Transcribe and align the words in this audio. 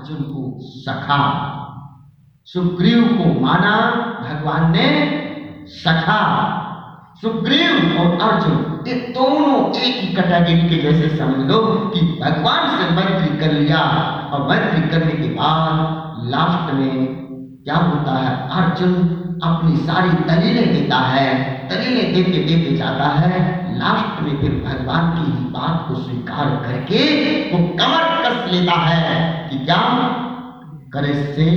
अर्जुन 0.00 0.16
को 0.16 0.58
सखा, 0.60 1.22
सुग्रीव 2.44 3.02
को 3.04 3.40
माना 3.40 3.76
भगवान 4.22 4.72
ने 4.72 4.86
सखा, 5.66 6.20
सुग्रीव 7.20 7.98
और 7.98 8.20
अर्जुन, 8.20 8.84
ये 8.88 8.94
दोनों 8.94 9.74
एक 9.74 10.00
ही 10.00 10.14
कैटेगरी 10.14 10.68
के 10.68 10.82
जैसे 10.82 11.16
समझ 11.16 11.50
लो 11.50 11.58
कि 11.94 12.00
भगवान 12.00 12.78
से 12.78 12.94
मैत्री 12.94 13.36
कर 13.38 13.52
लिया 13.52 13.78
और 14.32 14.48
मैत्री 14.48 14.88
करने 14.88 15.12
के 15.12 15.28
बाद 15.28 16.30
लास्ट 16.30 16.74
में 16.74 17.06
क्या 17.64 17.76
होता 17.76 18.12
है? 18.12 18.48
अर्जुन 18.50 18.94
अपनी 19.44 19.76
सारी 19.76 20.08
दलीलें 20.08 20.72
देता 20.72 20.96
है, 20.96 21.28
दलीलें 21.68 22.14
देते 22.14 22.44
देते 22.44 22.76
जाता 22.76 23.08
है। 23.08 23.59
लास्ट 23.78 24.22
में 24.22 24.40
फिर 24.40 24.50
भगवान 24.50 25.10
की 25.10 25.32
ही 25.32 25.44
बात 25.44 25.88
को 25.88 25.94
स्वीकार 25.94 26.46
करके 26.46 27.00
वो 27.50 27.68
कमर 27.68 28.22
कस 28.22 28.52
लेता 28.52 28.72
है 28.72 29.48
कि 29.48 29.64
क्या 29.64 29.98
करे 30.92 31.14
से 31.14 31.56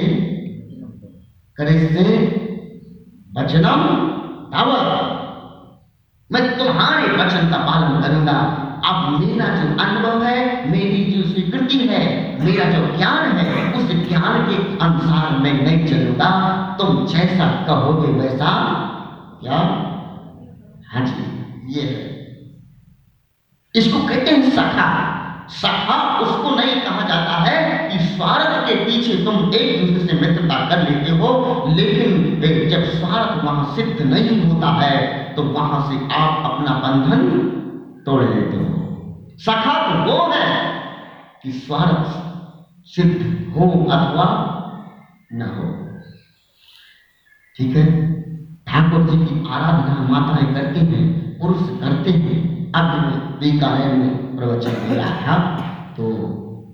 करे 1.57 1.80
से 1.80 2.26
वचनम 3.38 4.13
तव। 4.54 4.70
मैं 6.31 6.57
तुम्हारे 6.57 7.12
वचन 7.12 7.49
का 7.49 7.57
पालन 7.57 8.02
करूँगा। 8.02 8.59
अब 8.85 9.20
मेरा 9.20 9.45
जो 9.45 9.84
अनुभव 9.84 10.23
है, 10.23 10.71
मेरी 10.71 11.12
जो 11.12 11.30
स्वीकृति 11.30 11.77
है, 11.77 12.35
मेरा 12.45 12.66
जो 12.66 12.98
ज्ञान 12.98 13.32
है, 13.32 13.73
उस 13.73 14.07
ज्ञान 14.07 14.45
के 14.49 14.77
अनुसार 14.77 15.38
मैं 15.38 15.63
नहीं 15.63 15.88
चलूँगा। 15.88 16.52
तुम 16.80 17.05
जैसा 17.05 17.63
कहोगे 17.68 18.07
वैसा, 18.07 18.73
क्या? 19.41 19.57
हाँ 20.88 21.05
जी। 21.05 21.42
ये 21.70 21.81
है। 21.84 22.12
इसको 23.76 24.08
कहते 24.08 24.31
हैं 24.31 24.49
सखा। 24.52 24.88
सखा 25.52 25.98
उसको 26.20 26.55
नहीं 26.55 26.81
कहा 26.81 27.08
जाता 27.08 27.38
है 27.40 27.90
कि 27.90 28.05
स्वार्थ 28.05 28.67
के 28.67 28.76
पीछे 28.85 29.16
तुम 29.26 29.54
एक 29.54 29.80
दूसरे 29.80 30.07
से 30.07 30.13
मित्रता 30.21 30.60
कर 30.70 30.90
लेते 30.90 31.12
हो, 31.12 31.29
लेकिन 31.70 32.70
जब 32.70 32.84
स्वार्थ 32.91 33.43
वहाँ 33.43 33.76
सिद्ध 33.76 34.02
नहीं 34.02 34.41
होता 34.43 34.68
है 34.71 35.35
तो 35.35 35.43
वहाँ 35.43 35.82
से 35.90 35.96
आप 36.13 36.52
अपना 36.52 36.74
बंधन 36.79 37.27
तोड़ 38.05 38.24
लेते 38.24 38.57
हो। 38.57 38.68
सखा 39.40 39.74
तो 39.84 40.12
वो 40.12 40.32
है 40.32 40.48
कि 41.43 41.52
स्वार्थ 41.52 42.21
सिद्ध 42.85 43.54
हो 43.55 43.70
अथवा 43.85 44.27
न 45.34 45.41
हो। 45.41 45.71
ठीक 47.55 47.76
है? 47.76 47.85
ठाकुर 48.65 49.09
जी 49.09 49.18
की 49.18 49.46
आराधना 49.49 50.07
माताएँ 50.09 50.54
करते 50.54 50.80
हैं। 50.80 51.23
पुरुष 51.44 51.70
करते 51.80 52.12
हैं 52.18 52.41
अब 52.74 53.38
बीकानेर 53.40 53.96
में 53.96 54.36
प्रवचन 54.38 54.76
दे 54.84 54.96
रहा 54.96 55.16
था। 55.24 55.36
तो 55.98 56.10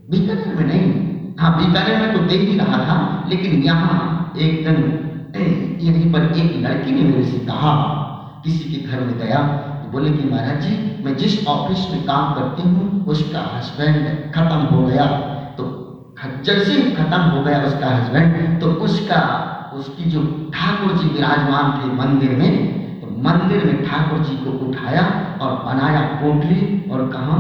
बीकानेर 0.10 0.56
में 0.56 0.66
नहीं 0.66 1.08
हाँ 1.40 1.52
बीकानेर 1.58 2.00
में 2.00 2.14
तो 2.14 2.20
दे 2.28 2.38
ही 2.38 2.58
रहा 2.58 2.78
था, 2.80 2.96
लेकिन 3.30 3.64
यहाँ 3.64 4.34
एक 4.38 4.64
दिन, 4.66 4.78
यहीं 5.82 6.12
पर 6.14 6.22
एक 6.36 6.56
लड़की 6.64 6.92
ने 6.92 7.02
मेरे 7.04 7.24
से 7.26 7.40
कहा, 7.46 7.72
किसी 8.44 8.70
के 8.72 8.80
घर 8.88 9.00
में 9.02 9.18
गया 9.18 9.40
तो 9.82 9.92
बोले 9.92 10.12
कि 10.12 10.30
महाराज 10.30 10.62
जी, 10.64 10.74
मैं 11.06 11.16
जिस 11.18 11.46
ऑफ़िस 11.48 11.86
में 11.92 12.04
काम 12.06 12.34
करती 12.36 12.64
हूँ, 12.64 13.06
उसका 13.06 13.42
हस्बैंड 13.54 14.34
खत्म 14.34 14.60
हो 14.68 14.86
गया। 14.86 15.06
तो 15.58 15.64
जैसे 16.46 16.72
ही 16.72 16.92
खत्म 16.94 17.22
हो 17.32 17.44
गया 17.44 17.62
उसका 17.64 17.90
हस्बैंड 17.90 18.60
तो 18.62 18.72
उसका, 18.86 19.22
उसकी 19.74 20.10
जो 20.12 20.24
ठाकुर 20.54 20.98
जी 20.98 21.08
विराजमान 21.10 21.72
थे 21.78 21.94
मंदिर 21.96 22.38
में 22.38 22.52
मंदिर 23.24 23.66
में 23.66 23.84
ठाकुर 23.86 24.20
जी 24.26 24.36
को 24.44 24.52
उठाया 24.66 25.04
और 25.42 25.56
बनाया 25.66 26.02
कोठली 26.22 26.62
और 26.90 27.08
कहा 27.12 27.38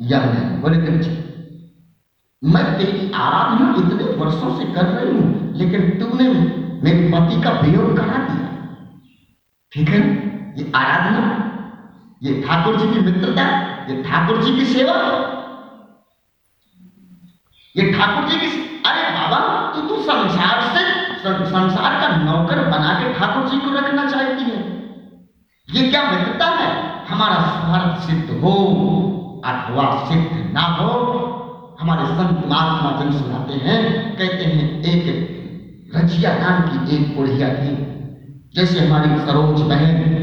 यज्ञ 0.00 0.40
बोले 0.62 0.78
कि 0.78 0.90
मैं 2.42 2.64
तेरी 2.78 3.10
आराधना 3.16 3.66
इतने 3.78 4.04
वर्षों 4.16 4.50
से 4.58 4.64
कर 4.72 4.86
रही 4.86 5.12
हूँ, 5.12 5.28
लेकिन 5.56 5.80
तूने 6.00 6.28
मेरे 6.82 7.08
पति 7.12 7.40
का 7.42 7.50
वियोग 7.60 7.96
करा 7.96 8.18
दिया 8.24 8.48
ठीक 9.72 9.88
है, 9.88 10.00
ये 10.58 10.70
आराधना, 10.74 11.22
ये 12.22 12.42
ठाकुर 12.42 12.76
जी 12.76 12.92
की 12.92 13.00
मित्रता, 13.00 13.46
ये 13.88 14.02
ठाकुर 14.02 14.42
जी 14.42 14.54
की 14.56 14.64
सेवा, 14.66 14.94
ये 17.74 17.92
ठाकुर 17.92 18.28
जी 18.28 18.38
की 18.38 18.48
अरे 18.86 19.10
बाबा, 19.10 19.40
तू 19.72 19.88
तो 19.88 20.02
संसार 20.02 20.60
से 20.76 20.84
संसार 21.46 22.00
का 22.00 22.08
नौकर 22.16 22.64
बना 22.66 22.92
के 23.00 23.12
ठाकुर 23.14 23.48
जी 23.48 23.58
को 23.58 23.74
रखना 23.76 24.04
चाहती 24.10 24.44
है। 24.44 24.58
ये 25.68 25.88
क्या 25.90 26.02
मित्रता 26.02 26.46
है? 26.46 26.68
हमारा 27.08 27.36
स्वार्थ 27.54 28.06
सिद्ध 28.06 28.40
हो 28.40 28.52
अथवा 29.44 29.84
सिद्ध 30.08 30.54
ना 30.54 30.60
हो, 30.60 30.90
हमारे 31.80 32.06
संत 32.06 32.46
महात्मा 32.46 32.90
जन 33.00 33.10
सुनाते 33.12 33.54
हैं, 33.54 33.80
कहते 34.16 34.44
हैं, 34.44 34.82
एक 34.84 35.04
रजिया 35.96 36.32
नाम 36.38 36.62
की 36.62 36.96
एक 36.96 37.16
बुढ़िया 37.16 37.48
थी, 37.48 37.74
जैसे 38.54 38.86
हमारी 38.86 39.18
सरोज 39.26 39.60
बहन 39.62 40.14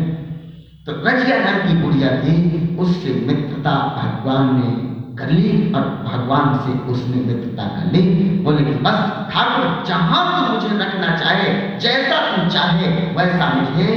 तो 0.88 0.92
रजिया 1.04 1.38
नाम 1.40 1.58
की 1.68 1.74
बुढ़िया 1.84 2.10
थी, 2.18 2.34
उससे 2.78 3.14
मित्रता 3.28 3.76
भगवान 3.98 4.50
ने 4.56 4.72
कर 5.16 5.30
ली 5.30 5.74
और 5.74 5.82
भगवान 5.82 6.58
से 6.58 6.92
उसने 6.92 7.16
मित्रता 7.16 7.64
कर 7.64 7.92
ली। 7.92 8.02
बोले 8.40 8.64
कि 8.66 8.72
बस 8.72 9.00
ठाकुर, 9.32 9.84
जहाँ 9.88 10.48
तू 10.48 10.54
मुझे 10.54 10.78
रखना 10.78 11.16
चाहे, 11.18 11.78
जैसा 11.80 12.20
तू 12.28 12.50
चाहे, 12.50 12.88
वैसा 12.88 13.54
मुझे, 13.54 13.92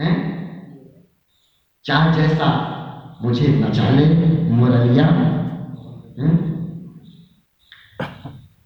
है? 0.00 0.38
चाहे 1.84 2.12
जैसा 2.12 2.48
मुझे 3.22 3.48
नचा 3.48 3.88
ले 3.90 4.06
मुरलिया 4.50 5.06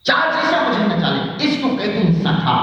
चाहे 0.05 0.33
जैसा 0.33 0.69
मुझे 0.69 0.85
नचा 0.85 1.09
ले 1.09 1.45
इसको 1.45 1.69
कहते 1.69 1.99
हैं 1.99 2.23
सखा। 2.23 2.57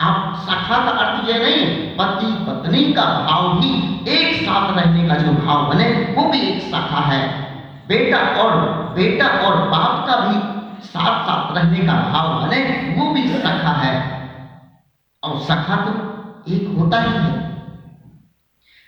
आप 0.00 0.36
सखा 0.42 0.78
का 0.84 0.90
अर्थ 0.90 1.28
यह 1.28 1.38
नहीं, 1.38 1.66
पति 1.96 2.44
पत्नी 2.46 2.92
का 2.92 3.04
भाव 3.04 3.60
भी 3.60 3.70
एक 4.10 4.42
साथ 4.42 4.76
रहने 4.76 5.08
का 5.08 5.14
जो 5.14 5.32
भाव 5.32 5.68
बने, 5.70 6.14
वो 6.18 6.28
भी 6.28 6.38
एक 6.38 6.62
सखा 6.62 7.00
है। 7.00 7.47
बेटा 7.88 8.18
और 8.18 8.68
बेटा 8.94 9.26
और 9.26 9.68
बाप 9.68 10.06
का 10.08 10.16
भी 10.16 10.58
साथ 10.86 11.22
साथ 11.22 11.56
रहने 11.56 11.78
का 11.78 11.92
भाव 11.92 12.46
बने 12.46 12.94
वो 12.98 13.14
भी 13.14 13.28
सखा 13.28 13.72
है। 13.72 14.18
और 15.24 15.40
सखा 15.40 15.76
तो 15.76 15.90
एक 16.52 16.78
होता 16.78 17.00
ही 17.00 17.10
है। 17.10 17.48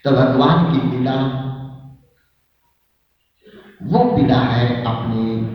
तो 0.04 0.10
भगवान 0.10 0.72
की 0.72 0.78
पीड़ा, 0.78 1.12
वो 3.82 4.16
पीड़ा 4.16 4.38
है 4.38 4.84
अपने 4.84 5.50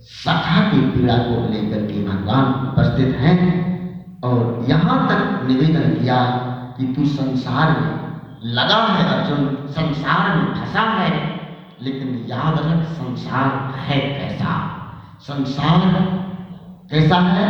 सखा 0.00 0.70
की 0.70 0.90
पीड़ा 0.90 1.14
को 1.14 1.52
लेकर 1.52 1.92
के 1.92 2.04
भगवान 2.04 2.68
उपस्थित 2.68 3.14
हैं। 3.14 3.68
और 4.24 4.64
यहाँ 4.64 5.08
तक 5.08 5.46
निवेदन 5.48 6.02
किया 6.02 6.24
कि 6.78 6.94
तू 6.96 7.04
संसार 7.04 7.80
में 7.80 8.08
लगा 8.42 8.76
है, 8.76 9.04
अर्जुन, 9.04 9.66
संसार 9.70 10.36
में 10.36 10.54
फंसा 10.54 10.80
है। 10.80 11.37
लेकिन 11.82 12.24
याद 12.28 12.58
रख, 12.58 12.86
संसार 12.86 13.74
है 13.78 13.98
कैसा? 14.00 14.54
संसार 15.20 15.80
कैसा 16.90 17.16
है? 17.16 17.48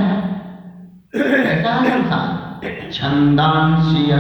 कैसा 1.15 1.75
है 1.75 2.03
संसार? 2.03 2.91
छंदांशी 2.93 4.11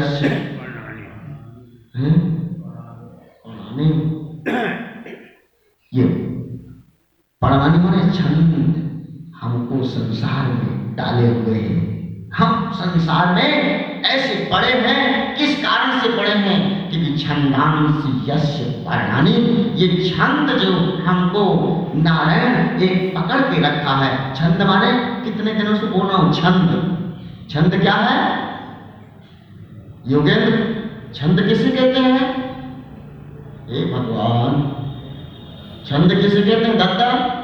ये 5.94 6.06
पढ़वानी 7.42 7.78
माने 7.78 8.12
छंद 8.12 8.54
हमको 9.40 9.84
संसार 9.84 10.46
में 10.48 10.96
डाले 10.96 11.28
हुए 11.28 11.58
हैं। 11.58 12.30
हम 12.34 12.72
संसार 12.72 13.34
में 13.34 13.87
ऐसे 14.06 14.48
पड़े 14.52 14.72
हैं, 14.72 15.36
किस 15.36 15.58
कारण 15.58 15.98
से 16.00 16.08
पड़े 16.16 16.30
हैं? 16.30 16.90
क्योंकि 16.90 17.18
छंदांश 17.18 18.28
यश 18.28 18.78
वर्णानी 18.88 19.30
ये 19.74 20.10
छंद 20.10 20.50
जो 20.50 20.72
हमको 21.04 21.42
नारायण 21.94 22.82
एक 22.82 23.16
पकड़ 23.16 23.40
के 23.40 23.60
रखा 23.60 23.96
है। 23.96 24.34
छंद 24.34 24.62
माने 24.62 24.92
कितने 25.24 25.54
दिनों 25.54 25.76
से 25.76 25.86
बोल 25.86 26.06
रहा 26.06 26.16
हूँ? 26.16 26.32
छंद। 26.32 26.94
छंद 27.50 27.80
क्या 27.80 27.92
है? 27.92 28.48
योगेंद्र, 30.06 30.74
छंद 31.14 31.40
किसे 31.40 31.70
कहते 31.70 32.00
हैं? 32.00 32.48
हे 33.70 33.84
भगवान, 33.94 34.62
छंद 35.86 36.14
किसे 36.14 36.42
कहते 36.42 36.64
हैं? 36.64 36.78
दत्ता? 36.78 37.34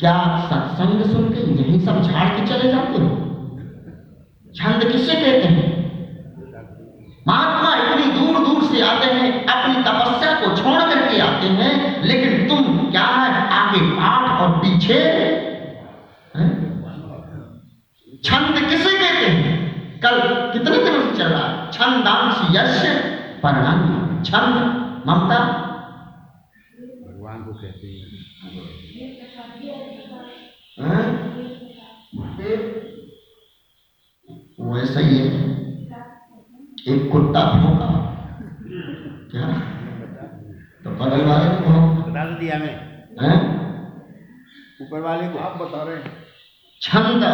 क्या 0.00 0.48
सत्संग 0.50 1.12
सुन 1.12 1.24
के 1.24 1.62
यही 1.62 1.80
सब 1.80 2.02
झाड़ 2.02 2.28
के 2.28 2.46
चले 2.46 2.72
जाते 2.72 3.02
हो? 3.02 3.25
छंद 4.56 4.92
किसे 4.92 5.14
कहते 5.14 5.48
हैं? 5.48 5.64
महात्मा 7.28 7.70
इतनी 7.74 8.06
दूर 8.12 8.38
दूर 8.46 8.62
से 8.64 8.80
आते 8.82 9.06
हैं, 9.06 9.46
अपनी 9.46 9.74
तपस्या 9.82 10.32
को 10.40 10.56
छोड़ 10.56 10.80
करके 10.80 11.20
आते 11.20 11.46
हैं, 11.46 12.02
लेकिन 12.02 12.48
तुम 12.48 12.90
क्या 12.90 13.06
है? 13.06 13.48
आगे 13.50 13.80
पाठ 13.90 14.40
और 14.40 14.58
पीछे? 14.58 15.00
छंद 18.24 18.54
किसे 18.70 18.92
कहते 18.98 19.26
हैं? 19.26 20.00
कल 20.00 20.20
कितने 20.52 20.78
दिनों 20.78 21.02
से 21.02 21.18
चल 21.18 21.28
रहा 21.28 21.48
है? 21.48 21.70
छंदांश 21.70 22.36
यश 22.56 22.80
परिणाम 23.42 24.22
छंद 24.22 24.54
ममता 25.06 25.38
भगवान 27.06 27.42
को 27.42 27.52
कहते 27.52 27.86
हैं 27.86 27.96
हैं? 27.96 28.16
ये 32.40 32.56
वैसा 34.86 35.00
ही 35.00 35.18
है। 35.18 35.38
एक 36.88 37.12
कुत्ता 37.12 37.40
भौंका 37.52 37.86
क्या? 39.30 39.46
तो 40.84 40.90
बगल 40.90 41.24
वाले 41.24 41.48
को 41.54 41.72
बता 42.02 42.24
तो 42.24 42.38
दिया 42.40 42.58
मैं 42.58 42.74
हैं? 43.20 43.38
ऊपर 44.82 45.00
वाले 45.00 45.28
को। 45.28 45.38
आप 45.38 45.56
बता 45.62 45.82
रहे 45.82 45.96
हैं। 45.96 46.12
छंद 46.82 47.24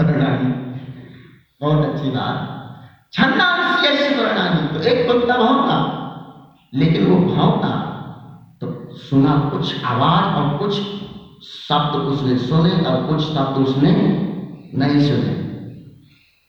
वर्णानी। 0.00 0.52
बहुत 1.60 1.86
अच्छी 1.86 2.10
बात। 2.10 2.36
छंद 3.12 3.40
अंश 3.40 3.86
यश 3.86 4.18
वर्णानी। 4.18 4.66
तो 4.74 4.84
एक 4.84 5.06
कुत्ता 5.08 5.36
भौंका 5.36 5.78
लेकिन 6.74 7.06
वो 7.06 7.16
भौंका 7.34 7.74
तो 8.60 8.96
सुना 8.98 9.38
कुछ 9.52 9.84
आवाज़ 9.84 10.34
और 10.34 10.58
कुछ 10.58 10.74
शब्द 11.48 11.96
उसने 11.96 12.38
सुने 12.38 12.84
और 12.84 13.06
कुछ 13.06 13.20
शब्द 13.26 13.66
उसने 13.66 13.92
नहीं 14.74 15.00
सुने। 15.10 15.47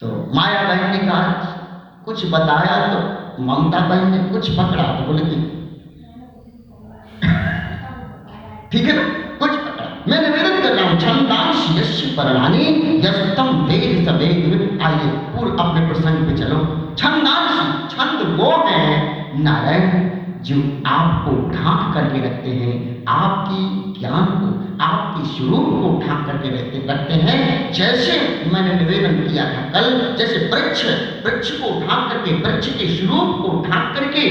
तो 0.01 0.07
माया 0.35 0.61
बहन 0.63 0.91
ने 0.91 0.97
कहा, 0.97 1.21
कुछ 2.05 2.25
बताया 2.25 2.75
तो 2.91 3.43
ममता 3.43 3.79
बहन 3.79 4.11
ने 4.11 4.19
कुछ 4.29 4.49
पकड़ा 4.51 4.83
तो 4.83 5.05
बोले 5.05 5.23
कि 5.23 5.35
ठीक 8.71 8.85
है 8.85 8.93
ना? 8.95 9.03
कुछ 9.39 9.51
पकड़ा। 9.57 9.87
मैं 10.07 10.21
निवेदन 10.21 10.61
कर 10.63 10.73
रहा 10.73 10.89
हूँ, 10.89 10.99
छंदांश 10.99 11.65
यश 11.77 12.01
परणानी 12.17 12.65
यस्तम 13.05 13.49
वेद 13.67 14.05
सवेद 14.05 14.79
आइए, 14.81 15.09
पूर्व 15.33 15.57
अपने 15.57 15.85
प्रसंग 15.87 16.25
पे 16.27 16.37
चलो। 16.37 16.59
छंदांश, 16.97 17.91
छंद 17.91 18.39
वो 18.39 18.51
है, 18.67 18.83
नारायण 19.43 20.08
जो 20.41 20.55
आपको 20.87 21.31
ढांक 21.49 21.93
करके 21.93 22.19
रखते 22.25 22.49
हैं, 22.49 22.73
आपकी 23.07 23.99
ज्ञान 23.99 24.25
को, 24.33 24.47
आपके 24.83 25.25
स्वरूप 25.27 25.65
को 25.81 25.87
ढांक 26.05 26.25
करके 26.27 26.49
रखते 26.49 26.85
रखते 26.89 27.13
हैं। 27.13 27.71
जैसे 27.73 28.13
मैंने 28.53 28.73
निवेदन 28.75 29.19
किया 29.23 29.45
था 29.45 29.61
कल, 29.71 29.89
जैसे 30.19 30.37
वृक्ष 30.53 30.85
वृक्ष 31.25 31.51
को 31.51 31.69
ढांक 31.79 32.11
करके, 32.11 32.33
वृक्ष 32.41 32.67
के 32.73 32.87
स्वरूप 32.95 33.35
को 33.41 33.49
ढांक 33.69 33.95
करके, 33.95 34.23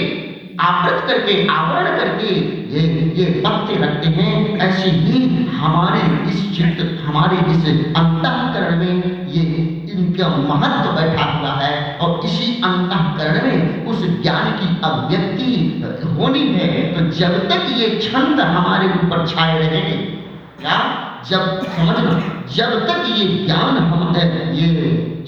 आवृत 0.61 1.05
करके, 1.09 1.35
आवरण 1.49 1.99
करके 1.99 2.35
ये 2.75 2.81
ये 3.17 3.27
पत्ते 3.41 3.75
रखते 3.83 4.09
हैं, 4.09 4.59
ऐसे 4.59 4.91
ही 4.91 5.21
हमारे 5.53 6.01
इस 6.31 6.41
चित्त 6.57 7.05
हमारे 7.05 7.37
इस 7.53 7.65
अंतकरण 7.97 8.79
में 8.79 9.29
ये 9.29 9.43
इनका 9.93 10.29
महत्व 10.29 10.91
बैठा 10.93 11.25
हुआ 11.25 11.53
है 11.53 11.99
और 11.99 12.25
इसी 12.25 12.53
अंतकरण 12.65 13.47
में 13.47 13.68
उस 13.89 14.05
ज्ञान 14.23 14.51
की 14.53 14.69
अभिव्यक्ति 14.85 15.53
होनी 16.09 16.47
है 16.49 16.71
तो 16.95 17.05
जब 17.11 17.37
तक 17.49 17.67
ये 17.79 17.89
छंद 18.03 18.41
हमारे 18.41 18.89
ऊपर 18.89 19.27
छाए 19.27 19.59
रहेंगे, 19.59 19.97
क्या? 20.61 20.79
जब, 21.31 21.63
समझना, 21.77 22.13
जब 22.57 22.87
तक 22.87 23.05
ये 23.17 23.27
ज्ञान 23.47 23.77
हम 23.79 23.99
ये 24.55 24.67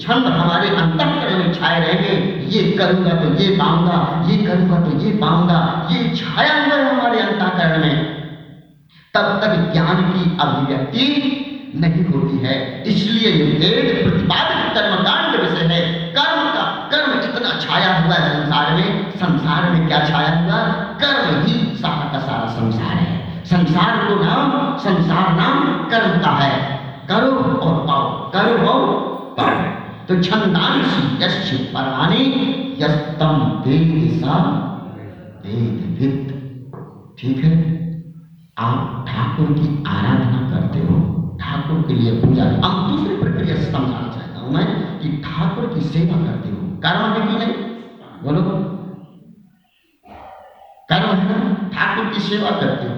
छंद 0.01 0.25
हमारे 0.25 0.69
अंतःकरण 0.75 1.37
में 1.37 1.53
छाए 1.53 1.79
रहेंगे, 1.79 2.13
ये 2.47 2.71
करूँगा 2.71 3.15
तो 3.15 3.33
ये 3.43 3.49
पाऊँगा, 3.57 3.97
ये 4.29 4.37
करूँगा 4.45 4.79
तो 4.81 4.97
ये 4.99 5.11
पाऊँगा, 5.17 5.59
ये 5.91 6.15
छाया 6.15 6.53
हुआ 6.55 6.75
है 6.75 6.89
हमारे 6.89 7.19
अंतःकरण 7.19 7.81
में, 7.81 7.95
तब 9.13 9.39
तक 9.43 9.71
ज्ञान 9.73 10.01
की 10.11 10.37
अभिव्यक्ति 10.41 11.07
नहीं 11.75 12.05
होती 12.05 12.37
है। 12.37 12.55
इसलिए 12.83 13.31
वेद 13.43 14.03
प्रतिपादित 14.03 14.73
कर्मकांड 14.75 15.39
विषय 15.41 15.73
है। 15.73 16.00
हुआ 18.11 18.19
है 18.19 18.41
संसार 18.41 18.75
में 18.75 19.11
संसार 19.11 19.71
में 19.71 19.87
क्या 19.87 19.99
छाया 20.05 20.29
हुआ? 20.39 20.59
कर्म 21.01 21.45
ही 21.45 21.75
सारा 21.75 22.11
का 22.11 22.19
सारा 22.19 22.47
संसार 22.47 22.95
है। 22.95 23.43
संसार 23.45 23.97
को 23.97 24.15
नाम, 24.15 24.77
संसार 24.77 25.35
नाम 25.35 25.83
कर्म 25.89 26.19
का 26.21 26.31
है। 26.31 26.81
करो 27.07 27.31
और 27.59 27.85
पाओ, 27.87 28.31
करो 28.31 28.67
और 28.67 28.85
पाओ। 29.39 29.59
तो 30.07 30.23
छंदांश 30.23 31.21
यश 31.23 31.71
पराणी 31.73 32.25
यस्तम 32.79 33.63
वेद 33.67 34.21
सा 34.21 34.35
वेद 35.45 36.29
ठीक 37.19 37.43
है? 37.43 37.51
आप 38.57 39.05
ठाकुर 39.09 39.45
की 39.45 39.83
आराधना 39.87 40.49
करते 40.51 40.79
हो, 40.79 40.97
ठाकुर 41.41 41.81
के 41.81 41.93
लिए 41.93 42.11
पूजा। 42.11 42.43
अब 42.43 42.89
दूसरी 42.91 43.15
प्रक्रिया 43.15 43.55
समझाना 43.55 44.07
चाहता 44.07 44.39
हूँ 44.39 44.53
मैं 44.53 44.99
कि 44.99 45.09
ठाकुर 45.17 45.65
की 45.73 45.81
सेवा 45.81 46.17
करते 46.25 46.49
हो। 46.49 46.57
कर्म 46.79 47.13
है 47.13 47.27
कि 47.27 47.45
नहीं? 47.45 47.70
बोलो। 48.23 48.41
कर्म 50.89 51.15
है 51.15 51.27
ना? 51.29 51.69
ठाकुर 51.73 52.13
की 52.13 52.19
सेवा 52.19 52.49
करते 52.49 52.87
हो। 52.87 52.93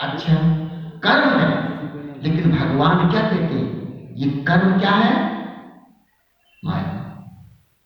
अच्छा 0.00 0.34
कर्म 1.04 1.38
है, 1.38 1.48
लेकिन 2.22 2.52
भगवान 2.52 3.10
क्या 3.10 3.20
कहते 3.20 3.54
हैं? 3.54 4.14
ये 4.16 4.30
कर्म 4.30 4.78
क्या 4.78 4.90
है? 4.90 5.32
माया। 6.64 6.82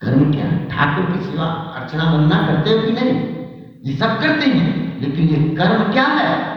कर्म 0.01 0.33
क्या 0.33 0.45
है? 0.45 0.69
ठाकुर 0.69 1.05
की 1.05 1.23
सेवा, 1.23 1.45
अर्चना, 1.45 2.03
वंदना 2.03 2.47
करते 2.47 2.69
हो 2.69 2.81
कि 2.81 2.91
नहीं? 2.91 3.13
ये 3.85 3.97
सब 3.97 4.19
करते 4.19 4.45
हैं, 4.49 5.01
लेकिन 5.01 5.27
ये 5.27 5.55
कर्म 5.55 5.93
क्या 5.93 6.03
है? 6.03 6.55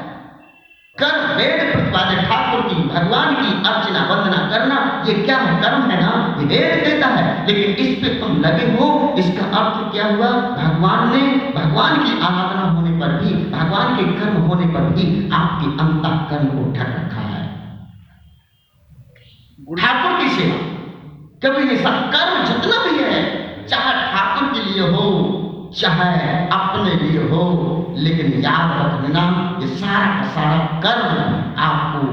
कर्म, 0.99 1.37
वेद 1.37 1.73
प्रतिपादक 1.73 2.23
ठाकुर 2.29 2.69
की, 2.69 2.75
भगवान 2.75 3.35
की 3.35 3.69
अर्चना, 3.69 4.15
वंदना 4.15 4.51
करना, 4.51 5.05
ये 5.07 5.15
क्या 5.15 5.37
है? 5.37 5.63
कर्म 5.63 5.91
है 5.91 6.01
ना? 6.03 6.37
ये 6.39 6.47
वेद 6.47 6.85
कहता 6.85 7.07
है, 7.07 7.47
लेकिन 7.47 7.87
इस 7.87 7.97
पे 7.97 8.21
तुम 8.21 8.41
लगे 8.41 8.65
हो, 8.65 9.15
इसका 9.19 9.48
क्या 9.99 10.07
हुआ? 10.07 10.27
भगवान 10.31 11.17
ने, 11.17 11.53
भगवान 11.57 11.97
की 11.97 12.21
आराधना 12.21 12.71
होने 12.71 13.01
पर 13.01 13.09
भी, 13.09 13.51
भगवान 13.51 13.97
के 13.97 14.05
कर्म 14.05 14.37
होने 14.37 14.67
पर 14.67 14.81
भी 14.81 15.31
आपके 15.31 15.67
अंत 15.67 16.31
कर्म 16.31 16.47
को 16.47 16.73
ढक 16.73 16.87
रखा 16.87 17.21
है। 17.21 17.49
ठाकुर 19.79 20.19
की 20.19 20.29
सेवा। 20.31 20.57
कभी 21.43 21.77
सब 21.77 22.11
कर्म 22.15 22.45
जितना 22.45 22.85
भी 22.85 22.99
है, 22.99 23.23
चाहे 23.67 24.13
ठाकुर 24.13 24.49
के 24.49 24.71
लिए 24.71 24.91
हो, 24.91 25.35
चाहे 25.81 26.47
अपने 26.47 26.95
लिए 26.95 27.31
हो, 27.31 27.87
लेकिन 27.97 28.41
याद 28.41 28.87
रखना, 28.87 29.59
ये 29.61 29.67
सारा 29.67 30.17
का 30.17 30.23
सारा 30.23 30.81
कर्म 30.81 31.61
आपको, 31.63 32.07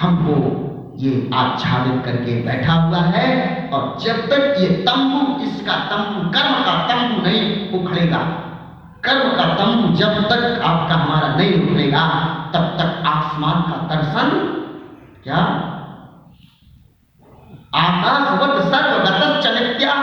हमको 0.00 0.61
ये 1.02 1.12
आच्छादित 1.34 2.04
करके 2.04 2.32
बैठा 2.42 2.72
हुआ 2.74 2.98
है 3.14 3.28
और 3.74 3.82
जब 4.00 4.18
तक 4.30 4.54
ये 4.58 4.68
तंबू 4.86 5.20
इसका 5.44 5.76
तंबू 5.90 6.28
कर्म 6.30 6.54
का 6.66 6.74
तंबू 6.88 7.22
नहीं 7.22 7.44
उखड़ेगा, 7.78 8.18
कर्म 9.04 9.30
का 9.36 9.46
तंबू 9.54 9.92
जब 9.96 10.20
तक 10.30 10.60
आपका 10.64 10.94
हमारा 10.94 11.34
नहीं 11.36 11.54
उखड़ेगा, 11.62 12.02
तब 12.54 12.64
तक 12.78 13.06
आसमान 13.08 13.62
का 13.62 13.76
दर्शन 13.94 14.30
क्या? 15.24 15.40
आकाशवत 17.74 18.54
सर्वगत 18.66 19.42
चलित्या 19.44 19.94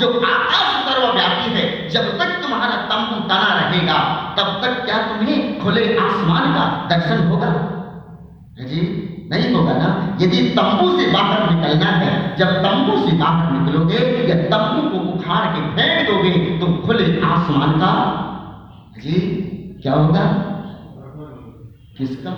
जो 0.00 0.08
आकाश 0.20 0.68
सर्वव्यापी 0.84 1.52
है, 1.54 1.66
जब 1.90 2.10
तक 2.18 2.40
तुम्हारा 2.42 2.76
तंबू 2.90 3.20
तना 3.28 3.52
रहेगा, 3.54 3.98
तब 4.38 4.60
तक 4.62 4.84
क्या 4.84 4.98
तुम्हें 5.08 5.62
खुले 5.62 5.86
आसमान 5.98 6.52
का 6.54 6.66
दर्शन 6.90 7.26
होगा? 7.28 7.52
जी? 8.62 8.82
नहीं 9.30 9.52
होगा 9.54 9.72
ना? 9.72 9.88
यदि 10.20 10.38
तंबू 10.54 10.86
से 10.98 11.06
बाहर 11.12 11.42
निकलना 11.50 11.90
है 11.96 12.12
जब 12.36 12.54
तंबू 12.64 12.94
से 13.02 13.16
बाहर 13.16 13.52
निकलोगे 13.52 13.98
या 14.28 14.36
तंबू 14.50 14.88
को 14.88 14.98
उखाड़ 15.10 15.46
के 15.54 15.60
फेंक 15.76 16.08
दोगे 16.08 16.32
तो 16.60 16.66
खुले 16.86 17.06
आसमान 17.26 17.78
का 17.80 17.92
जी 19.02 19.20
क्या 19.82 19.94
होगा? 19.94 20.24
किसका? 21.98 22.32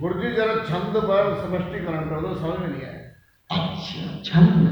गुरुजी 0.00 0.30
जरा 0.36 0.54
छंद 0.68 0.96
पर 1.08 1.28
स्पष्टीकरण 1.40 2.08
कर 2.08 2.20
दो 2.20 2.34
समझ 2.36 2.58
में 2.60 2.68
नहीं 2.68 2.82
आया। 2.82 3.00
अच्छा 3.50 4.02
छंद? 4.24 4.64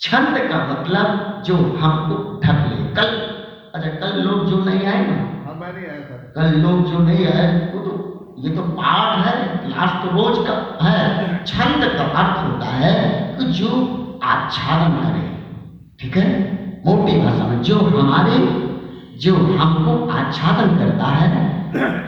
छंद 0.00 0.38
का 0.50 0.58
मतलब 0.70 1.42
जो 1.46 1.56
हमको 1.80 2.16
ढक 2.44 2.66
ले। 2.70 2.76
कल 2.94 3.10
अच्छा 3.74 3.90
कल 4.00 4.20
लोग 4.22 4.46
जो 4.46 4.64
नहीं 4.64 4.86
आए 4.86 5.06
ना? 5.06 5.16
हाँ 5.46 5.54
मैं 5.54 5.72
नहीं 5.72 5.86
आया 5.86 6.00
था। 6.00 6.16
कल 6.36 6.58
लोग 6.60 6.84
जो 6.90 6.98
नहीं 7.04 7.26
आए 7.26 7.46
वो 7.74 7.80
तो 7.80 7.96
ये 8.38 8.50
तो 8.50 8.62
पाठ 8.62 9.26
है 9.26 9.32
क्लास 9.58 9.90
तो 10.02 10.10
रोज 10.10 10.36
का 10.46 10.54
है, 10.86 10.98
छंद 11.44 11.84
का 11.96 12.04
अर्थ 12.20 12.36
होता 12.44 12.66
है 12.66 12.92
कि 13.38 13.44
जो 13.52 13.70
आच्छादन 14.24 14.94
करे, 14.96 15.24
ठीक 16.00 16.16
है? 16.16 16.26
मोटी 16.86 17.18
भाषा 17.20 17.46
में, 17.46 17.62
जो 17.62 17.78
हमारे, 17.78 18.38
जो 19.18 19.34
हमको 19.34 19.94
आच्छादन 20.08 20.76
करता 20.78 21.06
है, 21.06 21.30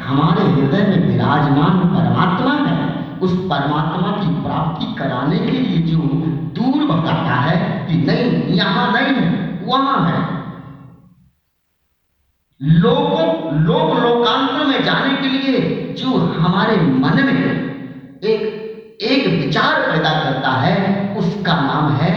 हमारे 0.00 0.42
हृदय 0.42 0.86
में 0.86 1.08
विराजमान 1.08 1.78
परमात्मा 1.88 2.52
है, 2.66 2.78
उस 3.18 3.32
परमात्मा 3.50 4.12
की 4.12 4.28
प्राप्ति 4.42 4.94
कराने 4.98 5.38
के 5.38 5.50
लिए 5.50 5.78
जो 5.82 5.98
दूर 6.56 6.84
भगाता 6.86 7.34
है 7.40 7.56
कि 7.88 7.96
नहीं, 8.06 8.54
यहाँ 8.54 8.92
नहीं, 8.92 9.28
वहाँ 9.66 9.98
है 10.06 10.19
लोगों 12.60 13.26
लोग 13.58 13.98
लोकांतर 13.98 14.64
में 14.64 14.82
जाने 14.84 15.14
के 15.16 15.28
लिए 15.28 15.60
जो 15.94 16.16
हमारे 16.16 16.76
मन 16.76 17.22
में 17.26 17.38
एक 18.22 18.42
एक 19.02 19.26
विचार 19.36 19.80
पैदा 19.82 20.10
करता 20.24 20.50
है 20.50 20.74
उसका 21.16 21.54
नाम 21.54 21.92
है, 21.92 22.16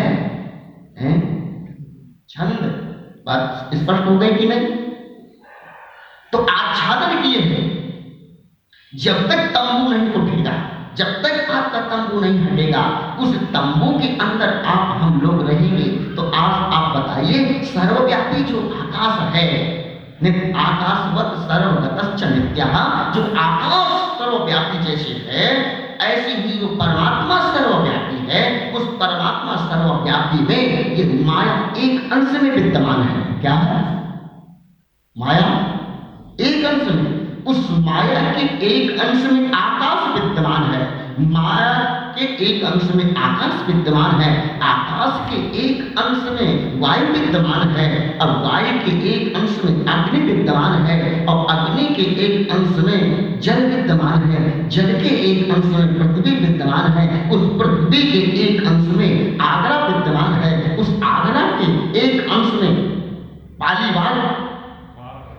छंद। 2.30 2.58
बात 3.26 3.72
स्पष्ट 3.76 4.06
हो 4.06 4.18
गई 4.18 4.34
कि 4.34 4.48
नहीं? 4.48 4.68
तो 6.32 6.38
आच्छादन 6.38 7.22
किए 7.22 7.40
हैं। 7.42 7.64
जब 8.94 9.30
तक 9.30 9.46
तंबू 9.50 9.92
नहीं 9.92 10.14
उठेगा 10.14 10.56
जब 10.98 11.14
तक 11.24 11.52
आपका 11.52 11.80
तंबू 11.82 12.20
नहीं 12.20 12.40
हटेगा 12.40 12.82
उस 13.20 13.36
तंबू 13.54 13.92
के 14.00 14.08
अंदर 14.18 14.62
आप 14.66 15.02
हम 15.02 15.22
लोग 15.22 15.48
रहेंगे। 15.50 15.90
तो 16.16 16.26
आज 16.26 16.74
आप 16.74 16.98
बताइए 16.98 17.64
सर्वव्यापी 17.64 18.44
जो 18.44 18.60
आकाश 18.82 19.36
है 19.36 19.83
आकाशवत 20.32 21.34
सर्वगतश्च 21.38 22.24
नित्य। 22.24 22.63
जो 23.15 23.36
आकाश 23.38 24.20
सर्वव्यापी 24.20 24.84
जैसे 24.84 25.27
है, 25.30 25.74
ऐसी 25.98 26.42
ही 26.42 26.60
जो 26.60 26.68
परमात्मा 26.68 27.53
सर्वव्यापी 27.53 28.27
है, 28.32 28.72
उस 28.72 28.88
परमात्मा 28.88 29.56
सर्वव्यापी 29.56 30.44
में 30.44 30.96
ये 30.96 31.25
माया 31.25 31.74
एक 31.77 32.13
अंश 32.13 32.42
में 32.42 32.51
विद्यमान 32.51 33.01
है। 33.01 33.42
क्या 33.42 33.53
है? 33.53 34.03
माया 35.18 35.63
एक 36.39 36.65
अंश 36.65 36.96
में, 36.96 37.44
उस 37.44 37.68
माया 37.72 38.32
के 38.32 38.68
एक 38.68 39.00
अंश 39.00 39.32
में 39.32 39.51
आकाश 39.51 40.22
विद्यमान 40.22 40.63
है। 40.63 41.02
माया 41.20 41.74
के 42.17 42.25
एक 42.46 42.63
अंश 42.63 42.84
में 42.96 43.15
आकाश 43.15 43.67
विद्यमान 43.67 44.22
है, 44.22 44.60
आकाश 44.60 45.32
के 45.32 45.60
एक 45.62 46.00
अंश 46.00 46.39
में 46.39 46.79
वायु 46.79 47.05
विद्यमान 47.05 47.70
है, 47.70 48.17
और 48.22 48.27
वायु 48.27 48.79
के 48.79 49.10
एक 49.10 49.36
अंश 49.36 49.60
में 49.65 49.86
अग्नि 49.86 50.20
विद्यमान 50.20 50.82
है, 50.82 51.25
और 51.25 51.46
अग्नि 51.50 51.86
के 51.96 52.01
एक 52.01 52.51
अंश 52.51 52.86
में 52.86 53.39
जल 53.39 53.65
विद्यमान 53.65 54.24
है, 54.24 54.70
जल 54.70 54.93
के 55.01 55.10
एक 55.32 55.51
अंश 55.51 55.65
में 55.65 55.98
पृथ्वी 55.98 56.36
विद्यमान 56.36 56.91
है, 56.91 57.29
उस 57.29 57.41
पृथ्वी 57.62 58.01
के 58.01 58.41
एक 58.43 58.65
अंश 58.67 58.88
में 58.88 59.38
आगरा 59.39 59.77
विद्यमान 59.88 60.34
है, 60.34 60.77
उस 60.77 60.89
आगरा 61.03 61.41
के 61.41 62.00
एक 62.00 62.32
अंश 62.32 62.53
में 62.62 62.89
पालीवाल 63.60 64.20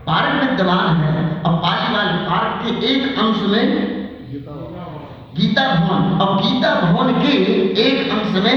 पार्क 0.06 0.50
विद्यमान 0.50 0.96
है, 0.96 1.42
और 1.42 1.52
पालीवाल 1.52 2.06
पार्क 2.06 2.64
के 2.64 2.86
एक 2.86 3.18
अंश 3.18 3.36
में 3.36 4.03
गीता 5.36 5.62
भवन। 5.76 6.02
और 6.18 6.36
गीता 6.42 6.74
भवन 6.82 7.12
के 7.22 7.32
एक 7.82 8.10
अंश 8.12 8.42
में 8.44 8.56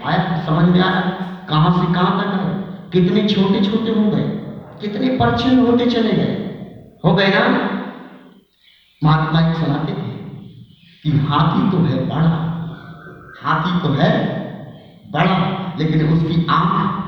आया 0.00 0.20
समझ 0.46 0.64
में 0.66 0.80
आया 0.80 1.00
कहाँ 1.48 1.70
से 1.72 1.92
कहाँ 1.94 2.12
तक 2.18 2.28
है 2.34 2.48
कितने 2.92 3.22
छोटे 3.28 3.60
छोटे 3.64 3.90
हो 3.90 4.04
गए, 4.10 4.22
कितने 4.80 5.08
परछिन्न 5.16 5.66
होते 5.66 5.86
चले 5.86 6.12
गए। 6.12 6.36
हो 7.04 7.12
गए 7.14 7.28
ना? 7.28 7.42
महात्मा 9.02 9.40
जी 9.40 9.60
सुनाते 9.60 9.92
थे 9.92 10.08
कि 11.04 11.10
हाथी 11.20 11.70
तो 11.70 11.82
है 11.84 11.98
बड़ा, 12.08 12.40
हाथी 13.42 13.80
तो 13.82 13.92
है 13.94 14.10
बड़ा, 15.12 15.36
लेकिन 15.78 16.08
उसकी 16.08 16.46
आँख 16.50 16.98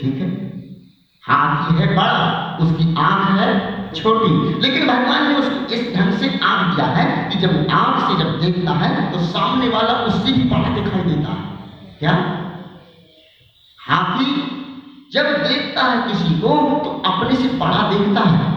ठीक 0.00 0.16
है। 0.16 0.28
हाथी 1.24 1.74
है 1.76 1.86
बड़ा, 1.96 2.58
उसकी 2.60 2.94
आँख 2.98 3.38
है 3.38 3.48
छोटी। 3.94 4.60
लेकिन 4.60 4.86
भगवान 4.86 5.28
ने 5.28 5.34
उसको 5.34 5.74
इस 5.74 5.94
ढंग 5.96 6.12
से 6.14 6.38
आग 6.44 6.74
दिया 6.74 6.86
है 6.88 7.04
कि 7.30 7.38
जब 7.38 7.52
आग 7.72 8.00
से 8.00 8.22
जब 8.22 8.40
देखता 8.40 8.72
है 8.74 9.12
तो 9.12 9.18
सामने 9.26 9.68
वाला 9.68 9.92
उससे 10.04 10.32
भी 10.32 10.48
बड़ा 10.50 10.68
दिखाई 10.70 11.02
देता 11.02 11.32
है। 11.32 11.98
क्या? 11.98 12.14
हाथी 13.78 14.32
जब 15.12 15.26
देखता 15.42 15.82
है 15.82 16.08
किसी 16.08 16.34
को 16.40 16.54
तो 16.84 16.90
अपने 17.06 17.36
से 17.36 17.48
बड़ा 17.58 17.82
देखता 17.90 18.20
है। 18.24 18.52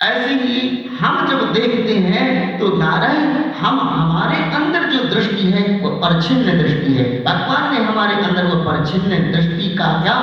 ऐसे 0.00 0.34
ही 0.34 0.58
हम 1.00 1.26
जब 1.28 1.52
देखते 1.52 1.94
हैं 2.00 2.58
तो 2.58 2.68
नारायण 2.76 3.47
हम 3.58 3.78
हमारे 3.80 4.36
अंदर 4.56 4.84
जो 4.90 5.02
दृष्टि 5.10 5.44
है, 5.50 5.62
वो 5.80 5.90
परछिन्न 5.98 6.58
दृष्टि 6.58 6.92
है। 6.94 7.04
भगवान 7.24 7.72
ने 7.72 7.84
हमारे 7.84 8.14
अंदर 8.22 8.46
वो 8.46 8.56
परछिन्न 8.64 9.18
दृष्टि 9.32 9.68
का 9.76 9.86
क्या 10.02 10.16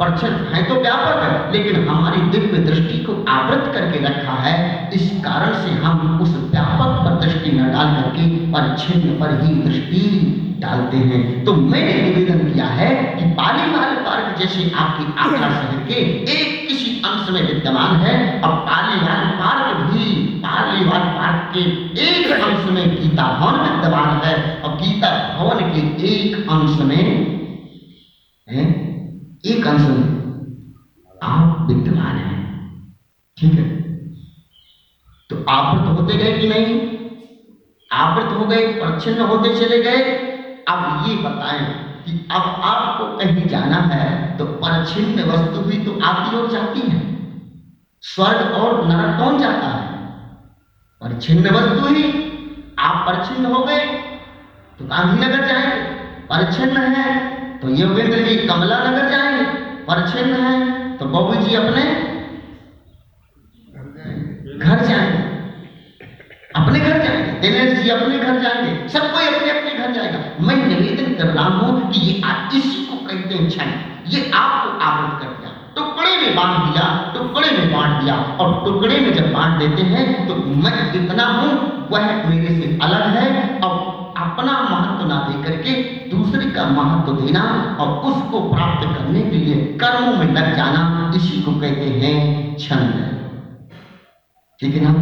परछिन्न 0.00 0.54
है 0.54 0.62
तो 0.64 0.74
व्यापक 0.76 1.22
है, 1.22 1.30
लेकिन 1.52 1.88
हमारी 1.88 2.20
दिव्य 2.30 2.58
दृष्टि 2.64 2.98
को 3.04 3.24
आवृत 3.30 3.70
करके 3.74 4.04
रखा 4.04 4.36
है। 4.42 4.54
इस 4.94 5.10
कारण 5.24 5.52
से 5.62 5.70
हम 5.82 6.20
उस 6.22 6.36
व्यापक 6.52 7.00
पर 7.04 7.18
दृष्टि 7.24 7.50
न 7.50 7.70
डाल 7.72 7.94
करके 7.96 8.28
परछिन्न 8.52 9.18
पर 9.20 9.40
ही 9.42 9.54
दृष्टि 9.62 10.04
डालते 10.60 10.96
हैं। 11.08 11.22
तो 11.44 11.54
मैंने 11.54 11.92
निवेदन 12.02 12.38
किया 12.46 12.66
है 12.80 12.90
कि 13.14 13.30
पालीवाल 13.34 13.94
पार्क 14.06 14.38
जैसे 14.40 14.70
आपकी 14.76 15.04
आगरा 15.18 15.48
शहर 15.50 15.84
के 15.88 16.00
एक 16.32 16.68
किसी 16.68 16.90
अंश 17.04 17.30
में 17.30 17.42
विद्यमान 17.42 17.96
है, 17.98 18.16
और 18.40 18.56
पालीवाल 18.66 19.24
पार्क 19.38 19.69
पालीवाल 20.80 21.08
पार्क 21.14 21.50
के 21.54 21.62
एक 22.02 22.30
अंश 22.32 22.70
में 22.70 22.84
गीता 22.90 23.24
भवन 23.38 23.58
विद्यमान 23.60 24.20
है 24.24 24.34
और 24.62 24.76
गीता 24.76 25.10
भवन 25.38 25.58
के 25.72 25.80
एक 26.08 26.50
अंश 26.50 26.78
में, 26.80 27.02
है? 28.48 28.64
एक 29.46 29.66
अंश 29.66 29.82
में 29.82 30.06
आप 31.22 31.66
विद्यमान 31.68 32.16
है। 32.16 32.38
ठीक 33.38 33.52
है? 33.52 33.68
तो 35.30 35.44
आवृत 35.48 35.86
होते 35.88 36.16
गए 36.16 36.38
कि 36.38 36.48
नहीं? 36.48 36.78
आवृत 37.90 38.32
हो 38.32 38.46
गए 38.46 38.66
परछिन्न 38.72 39.20
होते 39.22 39.54
चले 39.60 39.82
गए। 39.82 40.02
अब 40.68 41.04
ये 41.08 41.16
बताएँ 41.16 41.64
कि 42.04 42.12
अब 42.30 42.42
आपको 42.64 43.04
कहीं 43.18 43.46
जाना 43.48 43.76
है 43.92 44.36
तो 44.38 44.44
परछिन्न 44.62 45.24
वस्तु 45.24 45.60
भी 45.60 45.84
तो 45.84 45.98
आती 46.04 46.36
और 46.36 46.50
जाती 46.50 46.80
है। 46.80 47.00
स्वर्ग 48.02 48.52
और 48.54 48.86
नरक 48.88 49.18
कौन 49.18 49.38
जाता 49.38 49.68
है? 49.68 49.79
परछिन्न 51.02 51.50
वस्तु 51.50 51.94
ही। 51.94 52.02
आप 52.78 52.96
परछिन्न 53.06 53.52
हो 53.52 53.62
गए 53.64 53.84
तो 54.78 54.84
गांधीनगर 54.86 55.46
जाएँगे 55.46 55.78
परछिन्न 56.26 56.82
है 56.94 57.06
तो 57.60 57.68
योगेंद्र 57.76 58.18
जी 58.24 58.36
कमला 58.48 58.78
नगर 58.80 59.08
जाएँगे 59.10 59.44
परछिन्न 59.86 60.42
है 60.42 60.98
तो 60.98 61.06
बबू 61.06 61.34
जी 61.42 61.54
अपने 61.56 61.84
घर 64.58 64.84
जाएँगे 64.84 65.22
अपने 66.56 66.78
घर 66.80 66.98
जाएँगे 66.98 67.32
दिनेश 67.40 67.78
जी 67.78 67.90
अपने 67.90 68.18
घर 68.18 68.40
जाएँगे, 68.42 68.88
सब 68.88 69.12
कोई 69.12 69.26
अपने 69.26 69.50
अपने 69.50 69.72
घर 69.74 69.92
जाएगा। 69.92 70.18
मैं 70.46 70.56
निवेदन 70.66 71.14
कर 71.14 71.28
रहा 71.28 71.44
हूँ 71.46 71.90
कि 71.92 72.00
ये 72.00 72.20
आप 72.26 72.54
इसी 72.54 72.84
को 72.86 72.96
कहते 73.06 73.34
हैं 73.34 73.48
क्षण 73.48 73.68
ये 74.12 74.30
आपको 74.34 74.78
आवृत 74.84 75.20
कर 75.22 75.30
दिया 75.38 75.49
टुकड़े 75.80 76.16
में 76.16 76.34
बांट 76.36 76.56
दिया, 76.64 76.86
टुकड़े 77.14 77.50
में 77.50 77.72
बांट 77.72 78.02
दिया। 78.02 78.14
और 78.40 78.64
टुकड़े 78.64 78.98
में 79.00 79.12
जब 79.14 79.32
बांट 79.32 79.58
देते 79.58 79.82
हैं 79.84 80.26
तो 80.28 80.34
मैं 80.64 80.72
इतना 80.94 81.26
हूँ, 81.26 81.52
वह 81.90 82.28
मेरे 82.28 82.54
से 82.56 82.78
अलग 82.82 83.06
है। 83.14 83.28
और 83.60 83.78
अपना 84.18 84.52
महत्व 84.62 85.06
ना 85.08 85.16
दे 85.28 85.42
करके 85.42 85.72
दूसरे 86.10 86.50
का 86.50 86.64
महत्व 86.70 87.12
देना 87.14 87.42
और 87.80 87.88
उसको 88.10 88.40
प्राप्त 88.50 88.86
करने 88.88 89.22
के 89.22 89.36
लिए 89.36 89.56
कर्मों 89.80 90.12
में 90.14 90.32
लग 90.34 90.54
जाना, 90.56 91.12
इसी 91.16 91.40
को 91.42 91.52
कहते 91.52 91.88
हैं 92.00 92.56
छंद। 92.58 92.94
ठीक 94.60 94.74
है 94.74 94.82
ना? 94.82 94.92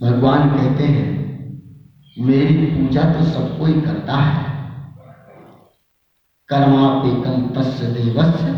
भगवान 0.00 0.50
कहते 0.50 0.84
हैं, 0.84 1.12
मेरी 2.16 2.66
पूजा 2.66 3.02
तो 3.12 3.24
सब 3.24 3.58
कोई 3.58 3.80
करता 3.80 4.16
है। 4.18 4.53
कर्मापेकम 6.52 7.62
तस्य 7.62 7.86
देवस्य। 7.86 8.50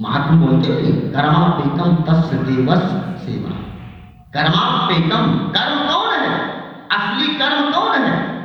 महात्मा 0.00 0.46
बोलते 0.46 0.72
हैं 0.72 1.12
कर्मापेकम 1.12 1.94
तस्य 1.94 2.36
देवस्य 2.36 3.26
सेवा। 3.26 3.50
कर्मापेकम 4.36 5.26
कर्म 5.56 5.78
कौन 5.78 6.14
है? 6.14 6.50
असली 6.92 7.34
कर्म 7.34 7.70
कौन 7.72 8.02
है? 8.02 8.42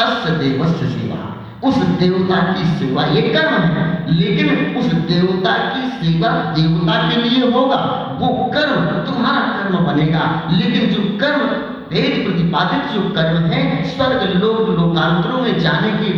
तस्य 0.00 0.30
देवस्य 0.38 0.86
सेवा। 0.86 1.36
उस 1.68 1.76
देवता 1.76 2.52
की 2.52 2.64
सेवा, 2.64 3.04
ये 3.04 3.22
कर्म 3.22 3.54
है, 3.54 4.12
लेकिन 4.12 4.76
उस 4.76 4.86
देवता 4.86 5.56
की 5.56 5.88
सेवा 5.88 6.28
देवता 6.28 7.10
के 7.10 7.16
लिए 7.16 7.50
होगा। 7.50 7.76
वो 8.20 8.28
कर्म, 8.28 9.12
तुम्हारा 9.12 9.40
कर्म 9.40 9.78
बनेगा, 9.78 10.48
लेकिन 10.52 10.90
जो 10.90 11.18
कर्म 11.18 11.46
वेद 11.90 12.12
प्रतिपादित 12.24 12.82
जो 12.90 13.00
कर्म 13.14 13.46
है, 13.52 13.60
स्वर्ग 13.86 14.20
लोक 14.34 14.68
लोकांतरों 14.70 15.38
में 15.38 15.58
जाने 15.60 15.90
की 15.92 16.10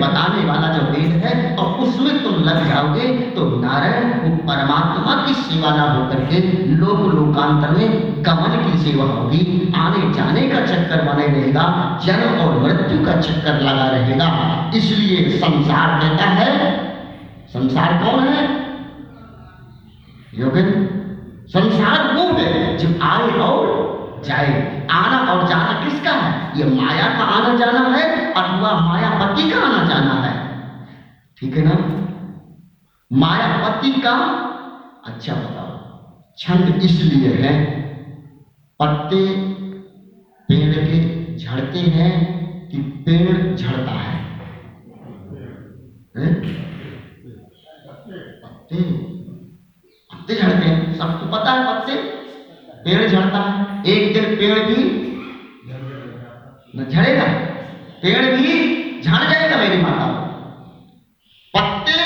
बताने 0.00 0.44
वाला 0.46 0.68
जो 0.68 0.84
वेद 0.92 1.10
है, 1.24 1.32
और 1.56 1.72
उसमें 1.84 2.22
तुम 2.22 2.34
लग 2.44 2.68
जाओगे 2.68 3.08
तो 3.34 3.48
नारायण 3.60 4.06
वो 4.20 4.30
परमात्मा 4.46 5.16
की 5.26 5.34
सेवा 5.42 5.74
ना 5.76 5.90
होकर 5.90 6.24
के 6.26 6.40
लोक 6.74 7.00
लोकांतर 7.14 7.76
में 7.76 8.24
गमन 8.24 8.56
की 8.62 8.78
सेवा 8.80 9.04
होगी। 9.06 9.42
आने 9.76 10.12
जाने 10.14 10.48
का 10.50 10.64
चक्कर 10.66 11.04
बने 11.04 11.26
रहेगा, 11.28 11.66
जन्म 12.06 12.40
और 12.40 12.58
मृत्यु 12.60 13.04
का 13.06 13.20
चक्कर 13.20 13.60
लगा 13.60 13.86
रहेगा। 13.88 14.28
इसलिए 14.76 15.28
संसार 15.38 16.00
कहता 16.00 16.30
है, 16.32 16.50
संसार 17.52 17.92
कौन 18.04 18.24
है? 18.24 18.44
योगिन, 20.34 20.68
संसार 21.48 22.14
वो 22.14 22.32
है 22.34 22.76
जो 22.78 22.88
आए 23.06 23.38
और 23.40 23.80
जाए। 24.26 24.80
आना 24.92 25.18
और 25.32 25.46
जाना 25.48 25.72
किसका 25.84 26.12
है? 26.12 26.30
ये 26.58 26.64
माया 26.72 27.06
का 27.18 27.24
आना 27.34 27.54
जाना 27.56 27.80
है 27.88 28.04
अथवा 28.32 28.72
मायापति 28.80 29.50
का 29.50 29.60
आना 29.60 29.84
जाना 29.88 30.14
है। 30.22 30.32
ठीक 31.38 31.56
है 31.56 31.64
ना? 31.64 31.76
मायापति 33.10 33.92
का 34.00 34.14
अच्छा 35.06 35.34
बताओ, 35.34 35.70
छंद 36.38 36.82
इसलिए 36.82 37.32
है, 37.36 37.52
पत्ते 38.80 39.24
पेड़ 40.48 40.74
के 40.76 40.98
झड़ते 41.36 41.78
हैं 41.96 42.12
कि 42.68 42.78
पेड़ 43.06 43.56
झड़ता 43.56 43.92
है? 43.92 44.16
पत्ते 48.42 48.82
पत्ते 50.10 50.34
झड़ते 50.34 50.66
हैं, 50.66 50.94
सबको 50.94 51.26
पता 51.36 51.52
है 51.52 51.66
पत्ते? 51.66 51.94
पेड़ 52.84 53.10
झड़ता 53.10 53.38
है, 53.38 53.82
एक 53.86 54.14
दिन 54.14 54.36
पेड़ 54.36 54.58
भी 54.58 54.76
झड़ेगा। 56.84 57.24
पेड़ 58.02 58.24
भी 58.36 58.52
झड़ 59.02 59.22
जाएगा 59.22 59.56
मेरी 59.56 59.82
माता। 59.82 60.06
पत्ते 61.56 61.98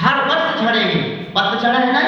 हर 0.00 0.16
वर्ष 0.24 0.60
झड़ेंगे। 0.60 1.00
पतझड़ 1.36 1.74
है 1.76 1.92
ना? 1.92 2.00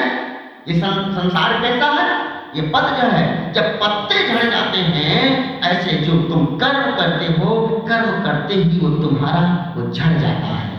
ये 0.67 0.79
संसार 0.79 1.61
कैसा 1.61 1.89
है? 1.91 2.07
ये 2.55 2.61
पतझड़ 2.61 3.11
है, 3.11 3.53
जब 3.53 3.79
पत्ते 3.79 4.27
झड़ 4.27 4.49
जाते 4.49 4.77
हैं, 4.77 5.61
ऐसे 5.61 5.97
जो 5.97 6.21
तुम 6.23 6.45
कर्म 6.45 6.91
करते 6.95 7.25
हो, 7.25 7.67
कर्म 7.89 8.23
करते 8.23 8.53
ही 8.53 8.79
वो 8.79 8.89
तुम्हारा 8.89 9.73
वो 9.77 9.93
झड़ 9.93 10.13
जाता 10.13 10.51
है। 10.55 10.69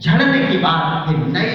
झड़ने 0.00 0.38
के 0.46 0.58
बाद 0.58 1.08
फिर 1.08 1.16
नई 1.26 1.52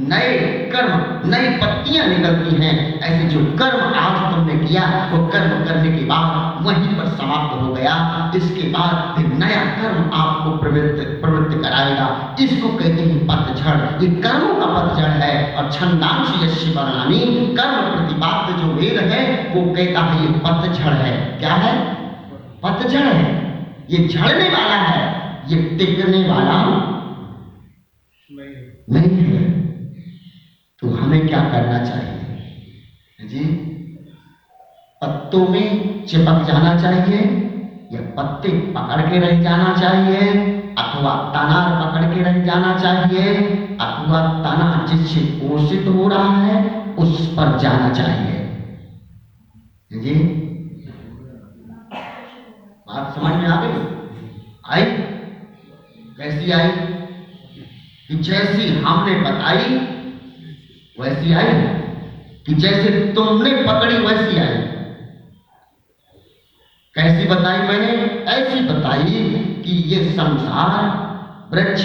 नए 0.00 0.38
कर्म 0.72 1.30
नई 1.30 1.48
पत्तियाँ 1.58 2.06
निकलती 2.06 2.56
हैं। 2.56 3.00
ऐसे 3.00 3.28
जो 3.28 3.40
कर्म 3.56 3.80
आज 3.94 4.34
तुमने 4.34 4.66
किया 4.66 4.82
वो 5.12 5.26
कर्म 5.26 5.64
करने 5.64 5.98
के 5.98 6.04
बाद 6.04 6.62
वहीं 6.64 6.94
पर 6.94 7.06
समाप्त 7.08 7.62
हो 7.62 7.72
गया। 7.74 7.94
इसके 8.36 8.68
बाद 8.68 9.16
फिर 9.16 9.32
नया 9.34 9.64
कर्म 9.76 10.10
आपको 10.14 10.50
प्रवृत्त 10.50 11.02
प्रवृत्त 11.20 11.62
कराएगा। 11.62 12.36
इसको 12.40 12.68
कहते 12.68 13.02
हैं 13.02 13.26
पतझड़। 13.26 14.04
ये 14.04 14.10
कर्मों 14.22 14.54
का 14.54 14.66
पतझड़ 14.66 15.10
है 15.22 15.54
और 15.54 15.72
छंदांश 15.72 16.32
यश्य 16.44 16.70
वर्णानी 16.70 17.20
कर्म 17.56 17.90
प्रतिपाद्य 17.96 18.62
जो 18.62 18.72
वेद 18.72 19.00
है 19.12 19.22
वो 19.54 19.74
कहता 19.74 20.00
है 20.00 20.22
ये 20.22 20.32
पतझड़ 20.38 20.94
है। 20.94 21.16
क्या 21.38 21.54
है? 21.54 21.76
पतझड़ 22.62 23.06
है। 23.06 23.26
ये 23.90 24.08
झड़ने 24.08 24.48
वाला 24.48 24.76
है। 24.76 25.06
ये 25.48 25.62
टिकने 25.78 26.28
वाला 26.30 26.62
नहीं 28.90 29.24
है। 29.24 29.57
तो 30.80 30.90
हमें 30.90 31.28
क्या 31.28 31.40
करना 31.40 31.84
चाहिए? 31.84 32.38
जी? 33.28 33.44
पत्तों 35.02 35.48
में 35.48 36.06
चिपक 36.06 36.42
जाना 36.42 36.78
चाहिए 36.78 37.20
या 37.92 38.00
पत्ते 38.00 38.48
पकड़ 38.48 39.10
के 39.10 39.18
रह 39.18 39.42
जाना 39.42 39.76
चाहिए? 39.80 40.30
अथवा 40.78 41.32
तना 41.34 41.84
पकड़ 41.84 42.14
के 42.14 42.22
रह 42.22 42.44
जाना 42.44 42.78
चाहिए? 42.78 43.34
अथवा 43.80 44.20
तना 44.20 44.86
जिससे 44.88 45.20
पोषित 45.20 45.88
हो 45.88 46.08
रहा 46.08 46.42
है, 46.42 46.84
उस 46.94 47.36
पर 47.36 47.58
जाना 47.58 47.92
चाहिए। 47.94 48.38
जी? 49.92 50.14
बात 52.88 53.14
समझ 53.14 53.34
में 53.34 53.46
आ 53.46 53.64
गई? 53.64 53.96
आई? 54.66 54.84
कैसी 56.16 56.50
आई? 56.50 56.70
जैसी 58.16 58.68
हमने 58.68 59.20
बताई 59.20 59.94
वैसी 61.00 61.32
आई? 61.32 61.44
कि 62.46 62.54
जैसे 62.54 63.12
तुमने 63.14 63.50
पकड़ी, 63.50 63.98
वैसी 63.98 64.38
आई। 64.38 64.56
कैसी 66.94 67.28
बताई 67.28 67.58
मैंने? 67.58 67.92
ऐसी 68.24 68.60
बताई 68.60 69.04
कि 69.64 69.70
ये 69.70 70.12
संसार 70.12 71.08
वृक्ष 71.54 71.80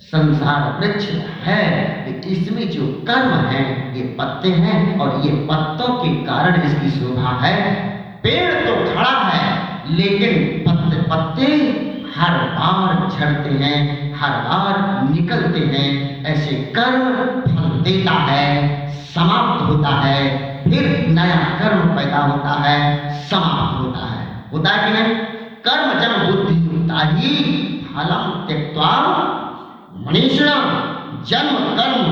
संसार 0.00 0.80
वृक्ष 0.80 1.10
है। 1.42 1.92
इसमें 2.26 2.70
जो 2.70 3.04
कर्म 3.06 3.30
है, 3.30 3.96
ये 3.98 4.02
पत्ते 4.02 4.48
हैं 4.48 4.98
और 4.98 5.22
ये 5.26 5.32
पत्तों 5.32 5.94
के 5.94 6.24
कारण 6.24 6.62
इसकी 6.62 6.90
शोभा 6.90 7.30
है। 7.30 7.74
पेड़ 8.22 8.54
तो 8.54 8.94
खड़ा 8.94 9.18
है, 9.18 9.82
लेकिन 9.96 10.64
पत्ते 10.66 11.02
पत्ते 11.02 11.44
हर 12.16 12.38
बार 12.38 13.10
झड़ते 13.10 13.50
हैं। 13.50 14.11
हर 14.22 14.30
बार 14.30 15.08
निकलते 15.10 15.60
हैं, 15.60 16.24
ऐसे 16.24 16.52
कर्म 16.56 17.14
फल 17.40 17.80
देता 17.82 18.12
है, 18.12 18.86
समाप्त 18.92 19.62
होता 19.62 19.88
है, 19.88 20.38
फिर 20.64 21.06
नया 21.08 21.36
कर्म 21.36 21.78
पैदा 21.78 22.18
होता 22.18 22.50
है, 22.50 23.10
समाप्त 23.28 23.80
होता 23.80 24.06
है। 24.06 24.44
होता 24.52 24.70
है 24.70 24.92
कि 24.92 25.02
नहीं? 25.02 25.14
कर्म 25.68 26.00
जब 26.00 26.26
बुद्धि 26.26 26.54
युक्ता 26.54 27.06
ही, 27.06 27.28
फलम 27.96 28.46
त्यक्त्वा 28.46 28.90
मनीषिणा 29.96 30.54
जन्म 31.28 31.56
कर्म 31.76 32.02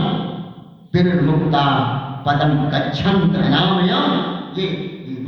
विर्मुक्ता 0.94 1.64
पदम 2.27 2.55
गच्छन्त 2.70 3.37
ये 4.59 4.66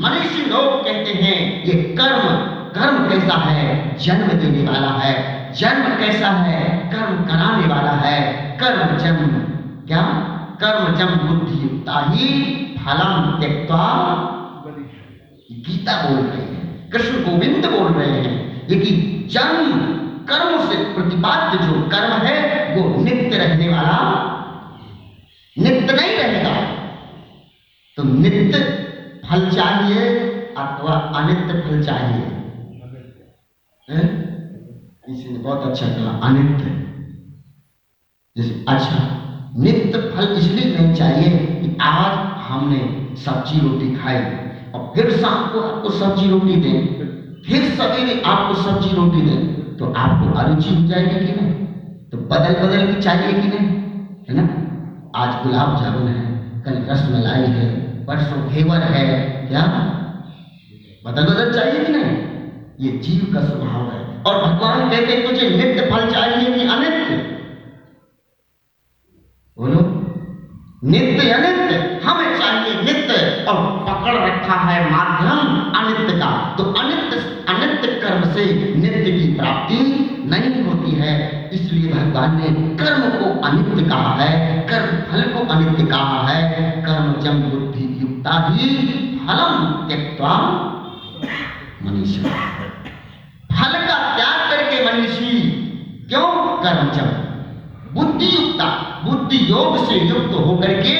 मनुष्य 0.01 0.51
लोग 0.51 0.85
कहते 0.85 1.12
हैं, 1.12 1.64
ये 1.64 1.97
कर्म 2.01 2.29
कर्म 2.75 3.09
कैसा 3.09 3.38
है? 3.38 3.99
जन्म 3.99 4.29
देने 4.29 4.71
वाला 4.71 4.88
है। 4.88 5.41
जन्म 5.55 5.97
कैसा 5.99 6.29
है? 6.29 6.79
कर्म 6.93 7.25
कराने 7.25 7.67
वाला 7.67 7.91
है। 7.91 8.33
कर्म 8.57 8.97
जन्म। 8.99 9.41
क्या? 9.87 10.03
कर्म 10.62 10.95
जन्म 10.97 11.19
बुद्धि 11.27 11.85
ही 11.88 12.29
फलम 12.77 13.41
त्यक्त्वा 13.41 13.85
गीता 15.53 15.93
बोल 16.03 16.25
रहे 16.27 16.43
हैं, 16.43 16.91
कृष्ण 16.91 17.17
गोविंद 17.25 17.67
बोल 17.67 17.93
रहे 17.93 18.21
हैं। 18.21 18.69
लेकिन 18.69 19.29
जन्म 19.29 19.81
कर्म 20.27 20.69
से 20.69 20.77
प्रतिपाद्य 20.95 21.59
जो 21.59 21.73
कर्म 21.83 22.12
है, 22.12 22.37
वो 22.77 23.03
नित्य 23.03 23.38
रहने 23.38 23.69
वाला 23.69 23.99
नित्य 25.59 25.93
नहीं 25.93 26.17
रहेगा। 26.17 26.55
तो 27.97 28.03
नित्य 28.03 28.59
फल 29.31 29.51
चाहिए 29.51 30.09
अथवा 30.59 30.93
अनित्य 30.93 31.61
फल 31.61 31.83
चाहिए? 31.83 32.27
हैं? 35.05 35.43
बहुत 35.43 35.62
अच्छा 35.62 35.87
कहा 35.88 36.19
अनित्य 36.29 36.71
जैसे 38.37 38.65
अच्छा 38.69 38.99
नित्य 39.55 39.99
फल 40.11 40.37
इसलिए 40.38 40.77
नहीं 40.77 40.95
चाहिए 40.95 41.31
कि 41.62 41.77
आज 41.83 42.12
हमने 42.43 42.81
सब्ज़ी 43.25 43.61
रोटी 43.61 43.95
खाई 43.95 44.21
और 44.75 44.93
फिर 44.95 45.11
शाम 45.12 45.49
को 45.53 45.61
आपको 45.61 45.91
सब्ज़ी 45.91 46.29
रोटी 46.31 46.57
दें, 46.57 46.87
फिर 47.45 47.69
सवेरे 47.71 48.21
आपको 48.23 48.62
सब्ज़ी 48.62 48.95
रोटी 48.97 49.21
दें 49.21 49.77
तो 49.77 49.93
आपको 49.95 50.38
अरुचि 50.41 50.75
हो 50.75 50.87
जाएगी 50.87 51.27
कि 51.27 51.33
नहीं? 51.33 51.53
तो 52.12 52.19
बदल 52.19 52.55
बदल 52.61 52.87
के 52.87 53.01
चाहिए 53.03 53.33
कि 53.33 53.49
नहीं? 53.49 53.69
है 54.29 54.35
ना? 54.37 54.45
आज 55.15 55.43
गुलाब 55.43 55.83
जामुन 55.83 56.09
है, 56.09 56.62
कल 56.65 56.83
रसमलाई 56.91 57.51
है, 57.53 57.69
परसों 58.07 58.49
घेवर 58.49 58.83
है, 58.93 59.07
क्या? 59.49 59.62
बदल 61.05 61.25
बदल 61.25 61.53
चाहिए 61.53 61.85
कि 61.85 61.93
नहीं? 61.93 62.17
ये 62.81 62.99
जीव 62.99 63.33
का 63.35 63.45
स्वभाव 63.45 63.91
है। 63.91 64.12
और 64.26 64.44
भगवान 64.44 64.90
कहते 64.90 65.28
तुझे 65.28 65.50
नित्य 65.50 65.90
फल 65.90 66.11
चाहिए 66.11 66.54
कि 66.54 66.68
अनित्य? 66.68 67.16
बोलो, 69.58 69.80
नित्य 70.85 71.30
अनित्य, 71.30 72.00
हमें 72.04 72.38
चाहिए 72.38 72.82
नित्य 72.82 73.44
और 73.44 73.87
पकड़ 73.88 74.14
रखा 74.14 74.54
है 74.54 74.92
माध्यम 74.92 75.72
अनित्य 75.72 76.18
का। 76.18 76.54
तो 76.58 76.64
अनित्य 76.64 77.16
अनित्य 77.48 77.88
कर्म 78.00 78.32
से 78.32 78.44
नित्य 78.76 79.12
की 79.12 79.35
प्राप्ति 79.35 80.08
नहीं 80.24 80.64
होती 80.64 80.90
है। 80.90 81.50
इसलिए 81.52 81.92
भगवान 81.92 82.37
ने 82.37 82.76
कर्म 82.85 83.11
को 83.11 83.40
अनित्य 83.40 83.90
कहा 83.90 84.14
है, 84.14 84.61
कर्म 84.61 85.12
फल 85.12 85.22
को 85.22 85.52
अनित्य 85.52 85.87
कहा 85.87 86.28
है। 86.28 86.70
कर्म 86.82 87.20
जम 87.20 87.42
बुद्धि 87.42 87.98
युक्ता 88.00 88.48
ही 88.50 88.68
फलम 89.18 89.72
का 89.82 90.68
त्याग 91.87 92.62
करके 94.92 95.40
क्यों 96.09 96.31
कर्म 96.62 96.90
जम 96.90 97.11
बुद्धि 97.94 98.26
युक्ता 98.26 98.66
बुद्धि 99.05 99.50
योग 99.50 99.88
से 99.88 99.94
युक्त 99.94 100.35
होकर 100.35 100.72
के 100.83 100.96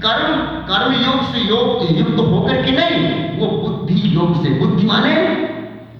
कर्म 0.00 0.36
कर्म 0.66 0.92
योग 0.92 1.22
से 1.32 1.40
योग 1.40 1.98
युक्त 1.98 2.18
होकर 2.18 2.62
के 2.62 2.72
नहीं, 2.72 3.38
वो 3.38 3.46
बुद्धि 3.46 4.14
योग 4.14 4.42
से 4.42 4.50
बुद्धि 4.50 4.86
माने 4.86 5.14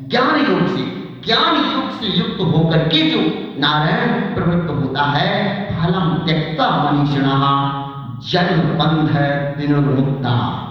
ज्ञान 0.08 0.36
योग 0.50 0.66
से 0.66 0.82
ज्ञान 1.26 1.56
योग 1.56 1.90
से 2.00 2.06
युक्त 2.06 2.40
होकर 2.40 2.78
के 2.78 3.10
जो 3.10 3.20
नारायण 3.58 4.34
प्रवृत्त 4.34 4.70
होता 4.70 5.02
है, 5.02 5.30
फलम 5.76 6.26
त्यक्ता 6.26 6.70
मनीषिणा, 6.84 7.52
जन्म 8.30 8.60
बंध 8.60 9.10
विनुर्मुक्ता 9.58 10.62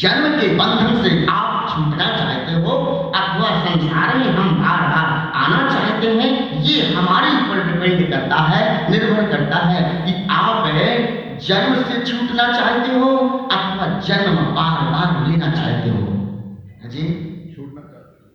जन्म 0.00 0.40
के 0.40 0.48
बंधन 0.48 1.02
से 1.02 1.26
आप 1.30 1.68
छूटना 1.68 2.04
चाहते 2.04 2.52
हो 2.52 2.97
अथवा 3.14 3.64
संसार 3.64 4.16
में 4.16 4.26
हम 4.26 4.48
बार 4.48 4.80
बार 4.80 5.32
आना 5.34 5.68
चाहते 5.68 6.06
हैं। 6.06 6.62
ये 6.62 6.94
हमारे 6.94 7.28
ऊपर 7.28 7.72
डिपेंड 7.72 8.10
करता 8.10 8.36
है 8.36 8.90
निर्भर 8.90 9.30
करता 9.30 9.56
है 9.56 10.06
कि 10.06 10.28
आप 10.30 10.66
जन्म 11.42 11.74
से 11.82 12.04
छूटना 12.06 12.52
चाहते 12.52 12.92
हो 12.92 13.16
अथवा 13.52 14.00
जन्म 14.00 14.36
बार 14.36 14.80
बार 14.92 15.30
लेना 15.30 15.52
चाहते 15.52 15.90
हो। 15.90 16.04
हाँ 16.82 16.90
जी? 16.90 17.02
छूटना 17.56 17.80
चाहते 17.80 18.28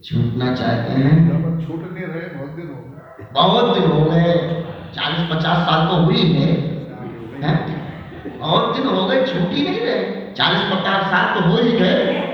छूटना 0.00 0.54
चाहते 0.54 0.92
हैं। 0.92 1.10
हैं 1.10 1.66
छूट 1.66 1.92
नहीं 1.92 2.04
रहे 2.04 2.28
बहुत 2.28 2.50
दिन 2.50 2.66
हो 2.66 2.74
गए। 2.74 3.26
बहुत 3.32 3.78
दिन 3.78 3.90
हो 3.90 4.04
गए। 4.04 4.62
चालीस 4.94 5.30
पचास 5.30 5.58
साल 5.58 5.86
तो 5.86 6.04
हुई 6.04 6.32
है। 6.32 6.52
हैं? 7.42 7.82
बहुत 8.38 8.76
दिन 8.76 8.86
हो 8.86 9.06
गए 9.06 9.26
छुट्टी 9.26 9.68
नहीं 9.68 9.80
रहे। 9.80 10.32
चालीस 10.32 10.60
पचास 10.60 11.04
साल 11.06 11.34
तो 11.34 11.48
हो 11.48 11.56
ही 11.56 11.72
गए। 11.72 12.31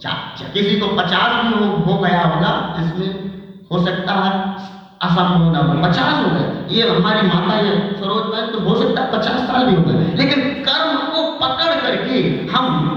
चा- 0.00 0.38
चा- 0.38 0.52
किसी 0.52 0.80
को 0.80 0.86
पचास 0.86 1.46
भी 1.46 1.64
हो, 1.64 1.76
हो 1.76 1.98
गया 1.98 2.22
होगा 2.22 2.76
इसमें 2.78 3.38
हो 3.72 3.86
सकता 3.86 4.12
है 4.12 4.54
असंभव 5.02 5.52
ना 5.52 5.58
हो। 5.58 5.88
पचास 5.88 6.26
हो 6.26 6.30
गए। 6.30 6.74
ये 6.74 6.96
हमारी 6.96 7.28
माता 7.28 7.58
ये 7.58 7.94
सरोज 8.00 8.22
बहन 8.22 8.52
तो 8.52 8.58
हो 8.60 8.82
सकता 8.82 9.02
है 9.02 9.12
पचास 9.12 9.40
साल 9.40 9.66
भी 9.66 9.76
हो 9.76 9.82
गए। 9.82 10.14
लेकिन 10.14 10.40
कर्म 10.40 10.96
को 10.96 11.38
पकड़ 11.38 11.80
करके 11.80 12.12
हम 12.52 12.88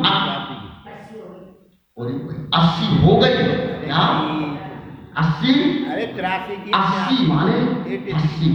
अस्सी 2.54 3.06
हो 3.06 3.16
गए। 3.16 3.44
क्या? 3.86 3.98
अस्सी? 5.18 5.54
अरे 5.86 6.08
तिरासी 6.08 6.72
अस्सी 6.72 7.28
माने? 7.28 7.54
अस्सी। 8.12 8.50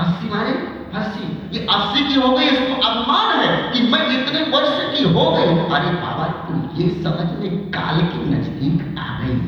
अस्सी 0.00 0.30
माने? 0.30 0.77
अस्सी 0.94 1.58
ये 1.58 1.66
अस्सी 1.66 2.08
की 2.08 2.20
हो 2.20 2.28
गई, 2.28 2.44
इसको 2.44 2.74
अभिमान 2.88 3.40
है 3.40 3.72
कि 3.72 3.80
मैं 3.80 4.22
इतने 4.22 4.42
वर्ष 4.42 4.98
की 4.98 5.04
हो 5.04 5.30
गई। 5.30 5.48
अरे 5.76 5.90
बाबा 5.92 6.26
तुम 6.48 6.70
ये 6.76 6.88
समझने 7.02 7.48
काल 7.48 8.00
के 8.00 8.30
नज़दीक 8.30 8.98
आ 8.98 9.18
गई। 9.18 9.38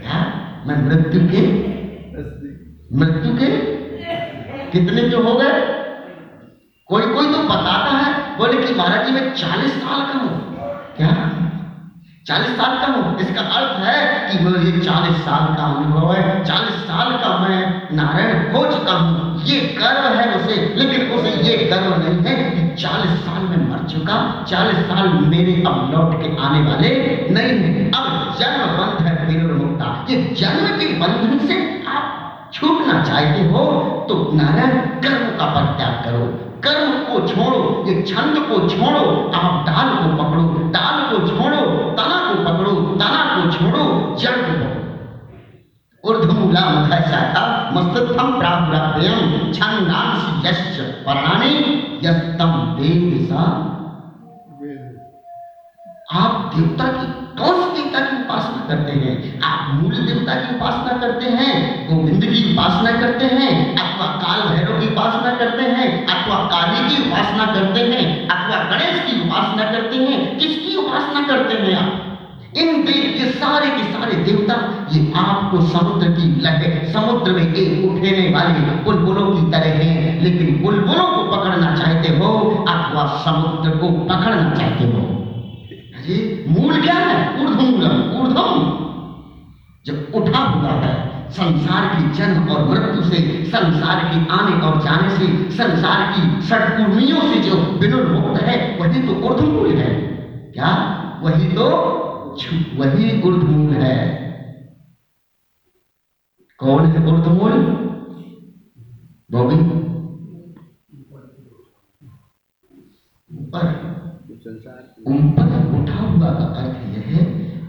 क्या? 0.00 0.18
मैं 0.66 0.76
मृत्यु 0.88 1.20
के? 1.20 1.42
मृत्यु 2.96 3.36
के? 3.36 3.76
कितने 4.70 5.08
के 5.08 5.16
हो 5.16 5.34
गए? 5.34 5.60
कोई 6.86 7.02
कोई 7.02 7.32
तो 7.32 7.38
बताता 7.38 7.90
है। 7.90 8.38
बोले 8.38 8.66
कि 8.66 8.74
महाराज 8.74 9.06
जी, 9.06 9.12
मैं 9.12 9.34
चालीस 9.34 9.72
साल 9.72 10.00
का 10.00 10.18
हूँ। 10.18 10.56
क्या? 10.96 11.35
चालीस 12.26 12.54
साल 12.58 12.72
का 12.78 12.86
हूँ। 12.92 13.18
इसका 13.20 13.42
अर्थ 13.56 13.82
है 13.82 13.98
कि 14.28 14.38
ये 14.66 14.78
चालीस 14.78 15.18
साल 15.24 15.44
का 15.56 15.64
अनुभव 15.64 16.12
है। 16.12 16.22
चालीस 16.44 16.78
साल 16.86 17.10
का 17.16 17.28
मैं 17.38 17.58
नारायण 17.96 18.40
हो 18.54 18.62
चुका 18.72 18.92
हूँ। 18.92 19.44
ये 19.46 19.58
गर्व 19.76 20.08
है 20.14 20.24
उसे, 20.36 20.56
लेकिन 20.76 21.12
उसे 21.12 21.34
ये 21.42 21.56
गर्व 21.64 21.94
नहीं 21.96 22.24
है 22.24 22.34
कि 22.46 22.64
चालीस 22.82 23.20
साल 23.20 23.42
में 23.42 23.68
मर 23.68 23.84
चुका। 23.90 24.16
चालीस 24.50 24.80
साल 24.88 25.08
मेरे 25.26 25.54
अब 25.66 25.92
लौट 25.92 26.16
के 26.22 26.30
आने 26.46 26.62
वाले 26.62 26.90
नहीं 27.30 27.60
है। 27.60 27.86
अब 27.90 28.34
जन्म 28.40 28.74
बंध 28.78 29.06
है 29.06 29.14
विनिर्मुक्ता 29.26 29.92
ये 30.10 30.16
जन्म 30.40 30.66
के 30.80 30.92
बंधन 31.00 31.46
से 31.46 31.60
आप 31.88 32.50
छूटना 32.54 33.02
चाहते 33.04 33.46
हो 33.50 33.64
तो 34.08 34.18
नारायण, 34.34 34.76
कर्म 35.04 35.24
का 35.38 35.46
परित्याग 35.54 36.04
करो। 36.04 36.26
कर्म 36.64 36.92
को 37.06 37.18
छोड़ो, 37.28 37.58
ये 37.88 38.02
छंद 38.02 38.38
को 38.48 38.58
छोड़ो। 38.68 39.02
आप 39.36 39.66
डाल 39.66 39.88
को 39.96 40.08
पकड़ो। 40.20 40.44
डाल 40.70 41.00
को 41.10 41.18
छोड़ो 41.28 41.55
पकड़ो 46.06 46.18
ऊर्ध्वमूला 46.18 46.60
मुख 46.60 46.88
शाखा 46.88 47.70
मस्तस्थम 47.72 48.42
यश्च 50.46 50.80
पर्णानि 50.80 51.54
यस्तम 52.04 52.76
वेद 52.78 53.28
सा। 53.30 53.42
आप 56.12 56.52
देवता 56.56 56.84
की 56.84 57.36
कौन 57.36 57.62
सी 57.62 57.82
देवता 57.82 58.00
की 58.00 58.24
उपासना 58.24 58.68
करते 58.68 58.92
हैं, 58.92 59.40
आप 59.40 59.82
मूल 59.82 59.94
देवता 59.94 60.34
की 60.34 60.56
उपासना 60.56 60.98
करते 60.98 61.26
हैं, 61.26 61.86
गोविंद 61.86 62.24
की 62.24 62.52
उपासना 62.52 63.00
करते 63.00 63.24
हैं, 63.24 63.76
अथवा 63.76 64.06
काल 64.06 64.56
भैरव 64.56 64.80
की 64.80 64.86
उपासना 64.86 65.38
करते 65.38 65.62
हैं, 65.62 66.06
अथवा 66.06 66.36
काली 66.36 66.96
की 66.96 67.10
उपासना 67.10 67.46
करते 67.46 67.80
हैं, 67.80 68.28
अथवा 68.28 68.64
गणेश 68.64 69.12
की 69.12 69.28
उपासना 69.28 69.72
करते 69.72 69.96
हैं, 69.96 70.38
किसकी 70.38 70.76
उपासना 70.76 71.26
करते 71.28 71.54
हैं 71.54 71.76
आप? 71.76 72.05
इन 72.56 72.84
देव 72.84 72.96
ये 72.96 73.30
सारे 73.30 73.70
के 73.70 73.82
सारे 73.82 74.12
देवता, 74.12 74.88
ये 74.92 75.12
आपको 75.16 75.60
समुद्र 75.60 76.08
की 76.08 76.40
लहर, 76.40 76.88
समुद्र 76.92 77.32
में 77.32 77.54
एक 77.54 77.90
उठेने 77.90 78.34
वाले 78.34 78.82
बुलबुलों 78.84 79.30
की 79.30 79.50
तरह 79.50 79.84
हैं। 79.84 80.22
लेकिन 80.22 80.62
बुलबुलों 80.62 81.04
को 81.04 81.36
पकड़ना 81.36 81.76
चाहते 81.76 82.08
हो, 82.08 82.50
अथवा 82.68 83.06
समुद्र 83.06 83.76
को 83.76 83.88
पकड़ना 83.88 84.54
चाहते 84.54 84.84
हो? 84.84 85.12
मूल 86.48 86.80
क्या 86.82 86.94
है? 86.94 87.44
ऊर्ध्वमूलम 87.44 88.20
ऊर्ध्वम। 88.20 88.86
जब 89.86 90.12
उठा 90.14 90.38
हुआ 90.38 90.70
है, 90.70 91.26
संसार 91.30 91.96
की 91.96 92.10
जन्म 92.10 92.48
और 92.48 92.68
मृत्यु 92.68 93.02
से, 93.02 93.44
संसार 93.44 94.04
की 94.04 94.26
आने 94.30 94.66
और 94.66 94.82
जाने 94.82 95.10
से, 95.10 95.50
संसार 95.50 96.12
की 96.12 96.46
षटपूर्णियों 96.46 97.20
से 97.20 97.38
जो 97.40 97.78
विनुर्मुक्त 97.80 98.42
है, 98.42 98.78
वही 98.80 99.02
तो 99.02 99.28
ऊर्ध्वमूल 99.28 99.68
है। 99.68 99.94
क्या? 100.54 101.02
वही 101.22 101.48
तो 101.48 102.02
वही 102.76 103.22
ऊर्ध्वमूल 103.22 103.74
है। 103.74 104.26
कौन 106.58 106.86
है 106.86 107.06
ऊर्ध्वमूल 107.06 107.52
बॉबी। 109.30 109.54
ऊपर। 113.36 113.96
ऊपर 115.08 115.82
उठा 115.82 115.98
हुआ 115.98 116.30
का 116.30 116.44
अर्थ 116.44 116.76
यह 116.76 117.02
है, 117.06 117.24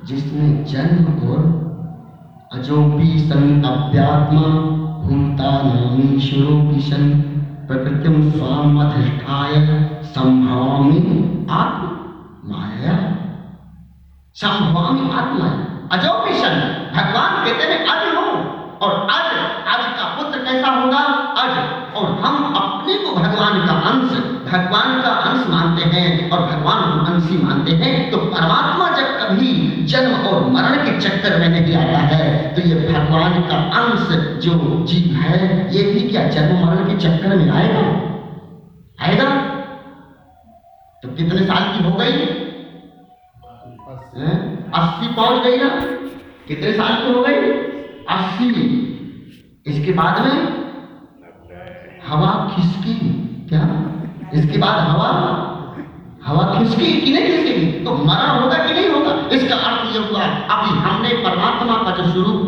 जिसने 0.06 0.64
जन्म 0.64 1.28
और 1.28 1.68
अजोपी 2.54 3.20
सन 3.20 3.64
अव्यात्मा 3.64 4.78
भूमता 5.02 5.62
नामी 5.62 6.20
शुरोपी 6.20 6.80
सन 6.80 7.22
प्रकृतिम 7.68 8.32
स्वाम 8.32 8.82
अधिष्ठाय 8.82 9.56
संभवामि 10.04 10.98
आत्म 11.50 11.88
माया। 12.50 13.07
संभवामि 14.38 15.06
आत्मा 15.20 15.46
अजोपी 15.92 16.34
सन 16.40 16.58
भगवान 16.96 17.32
कहते 17.46 17.64
हैं, 17.64 17.78
अज 17.88 18.04
हो 18.16 18.26
और 18.86 18.92
अज 19.12 19.30
अज 19.74 19.86
का 19.98 20.06
पुत्र 20.18 20.40
कैसा 20.40 20.70
होगा? 20.72 21.00
अज। 21.44 21.56
और 21.98 22.12
हम 22.22 22.54
अपने 22.56 22.94
को 22.96 23.16
भगवान 23.16 23.66
का 23.68 23.74
अंश, 23.90 24.12
भगवान 24.52 25.02
का 25.02 25.10
अंश 25.30 25.48
मानते 25.48 25.90
हैं 25.90 26.30
और 26.32 26.42
भगवान 26.42 26.82
को 26.92 27.12
अंशी 27.14 27.38
मानते 27.38 27.72
हैं। 27.72 28.12
तो 28.12 28.18
परमात्मा 28.18 28.90
जब 28.90 29.18
कभी 29.22 29.52
जन्म 29.86 30.28
और 30.28 30.48
मरण 30.52 30.86
के 30.86 31.00
चक्कर 31.00 31.40
में 31.40 31.50
नहीं 31.50 31.76
आता 31.76 32.06
है 32.06 32.56
तो 32.56 32.62
ये 32.62 32.76
भगवान 32.94 33.42
का 33.42 33.58
अंश 33.82 34.08
जो 34.46 34.54
जीव 34.86 35.16
है, 35.16 35.76
ये 35.76 35.92
भी 35.92 36.10
क्या 36.10 36.28
जन्म 36.30 36.66
मरण 36.66 36.86
के 36.86 36.98
चक्कर 36.98 37.36
में 37.36 37.50
आएगा? 37.52 37.86
आएगा? 39.00 39.30
तो 41.04 41.16
कितने 41.16 41.46
साल 41.46 41.64
की 41.74 41.84
हो 41.84 41.98
गई? 41.98 42.47
अस्सी 44.08 45.08
पहुँच 45.16 45.44
गई 45.44 45.58
ना? 45.58 45.70
कितने 46.48 46.72
साल 46.74 46.96
की 46.98 47.14
हो 47.14 47.22
गई? 47.24 47.52
अस्सी। 48.10 48.50
इसके 49.66 49.92
बाद 49.94 50.20
में? 50.26 50.38
हवा 52.08 52.30
खिसकी। 52.52 52.94
क्या? 53.50 53.64
इसके 54.34 54.58
बाद 54.58 54.80
हवा? 54.90 55.10
हवा 56.26 56.44
खिसकी 56.54 56.92
कि 57.02 57.12
नहीं 57.12 57.26
खिसकेगी 57.26 57.84
तो 57.84 57.92
मरण 57.98 58.40
होगा 58.40 58.58
कि 58.58 58.74
नहीं 58.74 58.90
होगा? 58.90 59.12
इसका 59.36 59.56
अर्थ 59.58 59.96
ये 59.96 60.00
हुआ 60.00 60.22
अभी 60.56 60.72
हमने 60.80 61.10
परमात्मा 61.24 61.76
का 61.84 61.92
जो 61.98 62.12
स्वरूप 62.12 62.40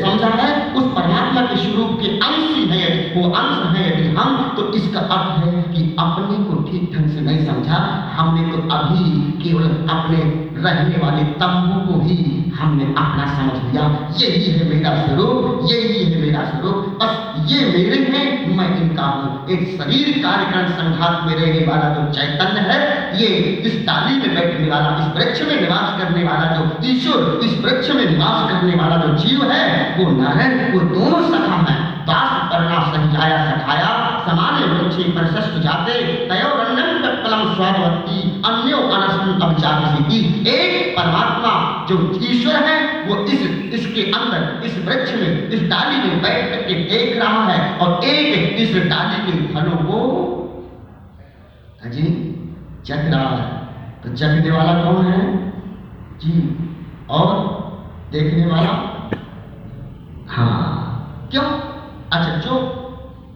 समझा 0.00 0.28
है, 0.30 0.48
उस 0.74 0.84
परमात्मा 0.94 1.42
के 1.42 1.56
स्वरूप 1.56 1.98
के 2.00 2.08
अंश 2.18 2.56
ही 2.56 2.64
है 2.70 2.88
वो 3.14 3.30
अंश 3.32 3.76
है 3.76 3.84
यदि 3.90 4.08
हम 4.16 4.28
तो 4.56 4.72
इसका 4.74 5.00
अर्थ 5.16 5.44
है 5.44 5.62
कि 5.74 5.84
अपने 5.98 6.36
को 6.44 6.62
ठीक 6.70 6.90
ढंग 6.94 7.08
से 7.10 7.20
नहीं 7.20 7.46
समझा। 7.46 7.78
हमने 8.16 8.42
तो 8.50 8.58
अभी 8.76 9.04
केवल 9.42 9.68
अपने 9.90 10.18
रहने 10.66 10.96
वाले 10.96 11.24
तंबू 11.24 11.92
को 11.92 12.00
ही 12.04 12.52
हमने 12.60 12.84
अपना 12.84 13.26
समझ 13.26 13.72
लिया। 13.72 13.84
यही 14.16 14.50
है 14.50 14.74
मेरा 14.74 15.06
स्वरूप, 15.06 15.68
यही 15.72 16.04
है 16.04 16.20
मेरा 16.20 16.44
स्वरूप। 16.44 16.98
बस 17.02 17.34
ये 17.52 17.60
मेरे 17.60 18.18
हैं, 18.18 18.56
मैं 18.56 18.80
इनका 18.80 19.02
हूँ। 19.02 19.48
एक 19.48 19.82
शरीर 19.82 20.22
कार्यक्रम 20.22 20.66
संघात 20.66 21.24
में 21.26 21.34
रहने 21.34 21.66
वाला 21.66 21.94
जो 21.94 22.12
चैतन्य 22.12 22.60
है, 22.60 23.10
ये 23.22 23.26
इस 23.36 23.86
डाली 23.86 24.18
में 24.18 24.34
बैठने 24.34 24.68
वाला, 24.68 24.88
इस 24.90 25.16
वृक्ष 25.16 25.42
में 25.42 25.60
निवास 25.60 26.02
करने 26.02 26.24
वाला 26.24 26.56
जो 26.56 26.90
ईश्वर, 26.90 27.40
इस 27.44 27.64
वृक्ष 27.64 27.90
में 27.90 28.10
निवास 28.10 28.50
करने 28.50 28.74
वाला 28.74 28.96
जो 28.96 29.14
जीव 29.14 29.50
है, 29.50 29.96
वो 29.98 30.22
नारायण, 30.22 30.72
वो 30.72 30.80
दोनों 30.80 31.22
सखा 31.28 31.72
है। 31.72 31.94
दास 32.04 32.52
करना 32.52 32.80
सहियाया 32.92 33.50
सखाया, 33.50 33.90
समाने 34.26 34.66
वृक्षे 34.66 35.02
प्रशस्त 35.02 35.58
जाते 35.58 35.92
तयोरन्यम 36.02 36.98
तत्पलम 37.02 37.54
स्वादवती 37.54 38.33
अन्यो 38.44 38.76
अभिचारसी 38.76 40.48
एक 40.48 40.96
परमात्मा 40.96 41.86
जो 41.88 42.20
ईश्वर 42.22 42.54
है, 42.54 43.02
वो 43.02 43.24
इस, 43.24 43.40
इसके 43.46 44.02
अंदर, 44.02 44.66
इस 44.66 44.78
वृक्ष 44.78 45.12
में, 45.12 45.48
इस 45.48 45.62
डाली 45.62 46.08
में 46.08 46.22
बैठ 46.22 46.50
करके 46.50 46.74
देख 46.74 47.22
रहा 47.22 47.44
है 47.44 47.78
और 47.78 48.04
एक 48.04 48.56
इस 48.58 48.82
डाली 48.84 49.32
के 49.32 49.54
फलों 49.54 49.76
को 49.76 49.98
अजी 51.84 52.04
चख 52.86 52.96
रहा 52.96 53.36
है। 53.36 53.64
तो 54.02 54.16
चखने 54.16 54.50
वाला 54.50 54.84
कौन 54.84 55.06
है? 55.06 55.48
जी, 56.18 56.58
और 57.10 57.54
देखने 58.12 58.46
वाला? 58.46 58.70
हाँ। 60.28 61.28
क्यों? 61.30 61.44
अच्छा 62.12 62.36
जो 62.36 62.50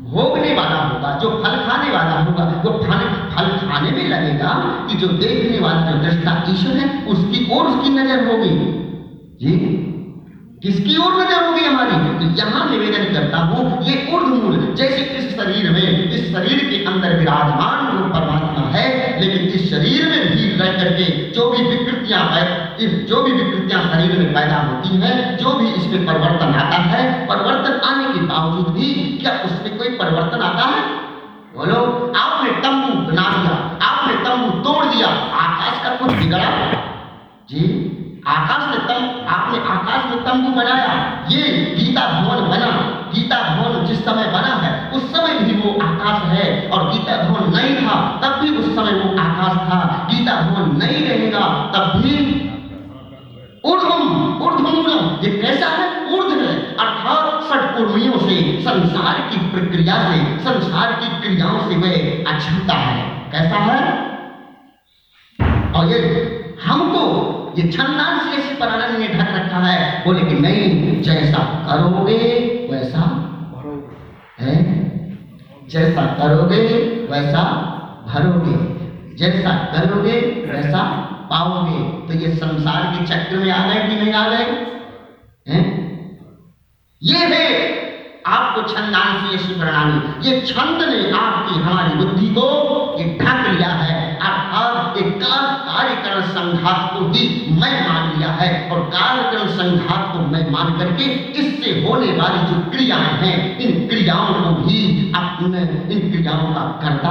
भोगने 0.00 0.54
वाला 0.54 0.76
होगा, 0.76 1.18
जो 1.18 1.30
फल 1.30 1.56
खाने 1.56 1.90
वाला 1.90 2.20
होगा, 2.20 2.44
वो 2.44 2.78
फल 2.78 3.17
खाने 3.78 3.90
में 3.90 4.08
लगेगा 4.08 4.52
कि 4.88 4.96
जो 4.96 5.08
देखने 5.18 5.58
वाला, 5.58 5.90
जो 5.90 5.98
दृष्टा 5.98 6.32
ईश्वर 6.50 6.76
है, 6.76 6.86
उसकी 7.06 7.46
ओर 7.54 7.66
उसकी 7.66 7.90
नज़र 7.90 8.26
होगी। 8.28 8.50
जी 9.42 9.52
किसकी 10.62 10.96
ओर 10.96 11.12
नज़र 11.14 11.44
होगी 11.46 11.64
हमारी? 11.64 11.96
तो 12.18 12.28
यहाँ 12.38 12.62
निवेदन 12.70 13.04
करता 13.14 13.38
हूँ, 13.38 13.60
ये 13.84 14.14
ऊर्ध्वमूल 14.14 14.74
जैसे 14.74 15.02
इस 15.18 15.36
शरीर 15.36 15.70
में, 15.70 16.10
इस 16.10 16.32
शरीर 16.32 16.64
के 16.70 16.84
अंदर 16.84 17.18
विराजमान 17.18 17.96
वो 17.96 18.08
परमात्मा 18.08 18.64
है, 18.68 18.88
लेकिन 19.20 19.46
इस 19.48 19.70
शरीर 19.70 20.08
में 20.08 20.36
भी 20.36 20.48
रह 20.58 20.72
करके 20.72 21.04
जो 21.30 21.48
भी 21.50 21.62
विकृतियाँ 21.62 22.24
है 22.30 22.46
इस 22.80 22.90
जो 23.08 23.22
भी 23.22 23.32
विकृतियाँ 23.32 23.82
शरीर 23.82 24.18
में 24.18 24.34
पैदा 24.34 24.56
होती 24.56 24.96
हैं, 24.96 25.36
जो 25.36 25.52
भी 25.52 25.70
इसमें 25.72 26.06
परिवर्तन 26.06 26.54
आता 26.54 26.76
है, 26.76 27.06
परिवर्तन 27.26 27.80
आने 27.84 28.12
के 28.14 28.26
बावजूद 28.26 28.74
भी 28.74 28.92
क्या 29.20 29.32
उसमें 29.44 29.78
कोई 29.78 29.88
परिवर्तन 29.88 30.40
आता 30.40 30.64
है? 30.64 30.82
बोलो, 31.56 31.80
आपने 32.16 32.50
तंबू 32.50 32.94
बना 33.02 33.28
दिया। 33.28 33.54
तंबू 34.48 34.72
तोड़ 34.72 34.84
दिया। 34.84 35.08
आकाश 35.34 35.82
का 35.84 35.88
कुछ 35.88 36.16
बिगड़ा? 36.16 36.72
जी, 37.50 37.94
आकाश 38.26 38.68
में 38.68 38.86
तंबू 38.86 39.28
आपने 39.28 39.58
आकाश 39.58 40.10
में 40.10 40.24
तंबू 40.24 40.60
बनाया। 40.60 41.24
ये 41.28 41.74
गीता 41.78 42.20
भवन 42.20 42.48
बना। 42.48 42.66
गीता 43.14 43.36
भवन 43.36 43.86
जिस 43.86 44.04
समय 44.04 44.24
बना 44.24 44.54
है, 44.56 44.90
उस 44.90 45.16
समय 45.16 45.38
भी 45.38 45.52
वो 45.52 45.80
आकाश 45.82 46.22
है। 46.22 46.70
और 46.70 46.92
गीता 46.92 47.28
भवन 47.28 47.56
नहीं 47.56 47.76
था, 47.76 48.20
तब 48.22 48.40
भी 48.40 48.56
उस 48.56 48.74
समय 48.74 48.92
वो 48.92 49.20
आकाश 49.22 49.56
था। 49.56 50.08
गीता 50.10 50.40
भवन 50.40 50.76
नहीं 50.76 51.08
रहेगा, 51.08 51.72
तब 51.74 52.02
भी 52.02 52.44
ऊर्ध्वम, 53.64 54.38
ऊर्ध्वमूलम, 54.42 55.24
ये 55.24 55.42
कैसा 55.42 55.66
है? 55.66 56.18
ऊर्ध 56.18 56.32
है। 56.32 56.76
अर्थात 56.76 57.42
षटपूर्णियों 57.42 58.18
से, 58.18 58.60
संसार 58.60 59.28
की 59.30 59.36
प्रक्रिया 59.36 59.94
से, 59.94 60.38
संसार 60.38 60.92
की 60.92 61.20
क्रियाओं 61.20 61.58
से 61.58 61.76
वह 61.76 62.24
अछूता 62.32 62.74
है। 62.74 63.02
कैसा 63.32 63.56
है? 63.56 64.07
और 65.78 65.86
ये 65.86 66.00
हमको 66.64 67.02
ये 67.58 67.64
छंदान 67.72 68.18
से 68.18 68.36
ऐसी 68.36 68.54
प्राणन 68.54 69.00
ने 69.00 69.08
ढक 69.08 69.28
रखा 69.34 69.58
है। 69.58 70.04
बोले 70.04 70.20
कि 70.20 70.34
नहीं, 70.34 71.02
जैसा 71.02 71.42
करोगे, 71.68 72.18
वैसा 72.72 73.04
है? 74.40 74.54
जैसा 75.68 76.02
करोगे, 76.02 76.62
वैसा 77.10 77.42
भरोगे। 78.08 78.56
जैसा 79.16 79.52
करोगे, 79.74 80.16
वैसा 80.50 80.82
पाओगे। 81.30 81.78
तो 82.08 82.12
ये 82.14 82.28
संसार 82.36 82.82
के 82.94 83.00
चक्र 83.06 83.36
में 83.36 83.50
आ 83.52 83.62
गए 83.68 83.80
कि 83.88 83.96
नहीं 83.96 84.14
आ 84.14 84.28
गए? 84.28 84.46
ये 87.02 87.18
है 87.32 87.46
आपको 88.26 88.60
ऐसी 89.34 89.54
प्रणाली 89.54 90.30
ये 90.30 90.40
छंद 90.40 90.80
ने 90.82 91.00
आपकी 91.18 91.60
हमारी 91.60 91.94
बुद्धि 91.94 92.26
को 92.28 92.46
ये 92.98 93.04
ढक 93.22 93.46
लिया 93.48 93.68
है। 93.68 93.87
संघात 96.38 96.90
को 96.92 97.04
ही 97.04 97.46
मैं 97.50 97.88
मान 97.88 98.18
लिया 98.18 98.28
है 98.28 98.70
और 98.70 98.80
कार्यकरण 98.80 99.48
संघात 99.48 100.12
को 100.12 100.18
मैं 100.18 100.50
मान 100.50 100.78
करके 100.78 101.04
इससे 101.40 101.70
होने 101.70 102.06
वाली 102.06 102.54
जो 102.54 102.70
क्रियाएँ 102.70 103.12
हैं, 103.22 103.58
इन 103.58 103.88
क्रियाओं 103.88 104.34
को 104.34 104.50
भी 104.50 105.12
अपने, 105.16 105.60
इन 105.94 106.10
क्रियाओं 106.12 106.54
का 106.54 106.80
कर्ता 106.82 107.08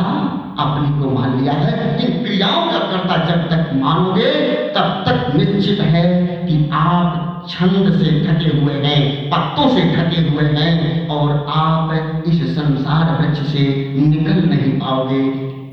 अपने 0.59 0.99
को 0.99 1.09
मान 1.19 1.41
लिया 1.41 1.53
है। 1.53 2.05
इन 2.05 2.23
क्रियाओं 2.23 2.71
का 2.71 2.79
कर्ता 2.79 3.17
जब 3.17 3.49
तक 3.49 3.71
मानोगे, 3.73 4.31
तब 4.75 5.03
तक 5.07 5.35
निश्चित 5.35 5.79
है 5.79 6.27
कि 6.47 6.69
आप 6.73 7.23
छंद 7.49 8.03
से 8.03 8.11
ढके 8.27 8.57
हुए 8.57 8.73
हैं, 8.73 9.29
पत्तों 9.29 9.69
से 9.69 9.81
ढके 9.81 10.21
हुए 10.29 10.43
हैं 10.43 11.07
और 11.07 11.45
आप 11.49 12.23
इस 12.27 12.55
संसार 12.55 13.21
वृक्ष 13.21 13.39
से 13.39 13.93
निकल 13.97 14.49
नहीं 14.49 14.79
पाओगे। 14.79 15.23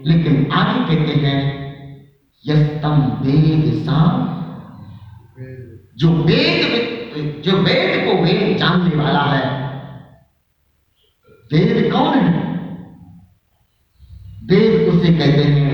लेकिन 0.06 0.48
आगे 0.52 0.96
कहते 0.96 1.26
हैं 1.26 1.63
यस्तम 2.44 3.02
वेद 3.22 3.84
सा 3.84 3.98
जो 5.96 6.08
वेद 6.24 7.42
जो 7.44 7.52
वेद 7.58 7.92
को 8.04 8.12
वेद 8.22 8.56
जानने 8.58 8.96
वाला 8.96 9.22
है, 9.22 9.44
वेद 11.52 11.92
कौन 11.92 12.18
है? 12.18 12.42
वेद 14.44 14.88
उसे 14.88 15.12
कहते 15.12 15.44
हैं 15.44 15.72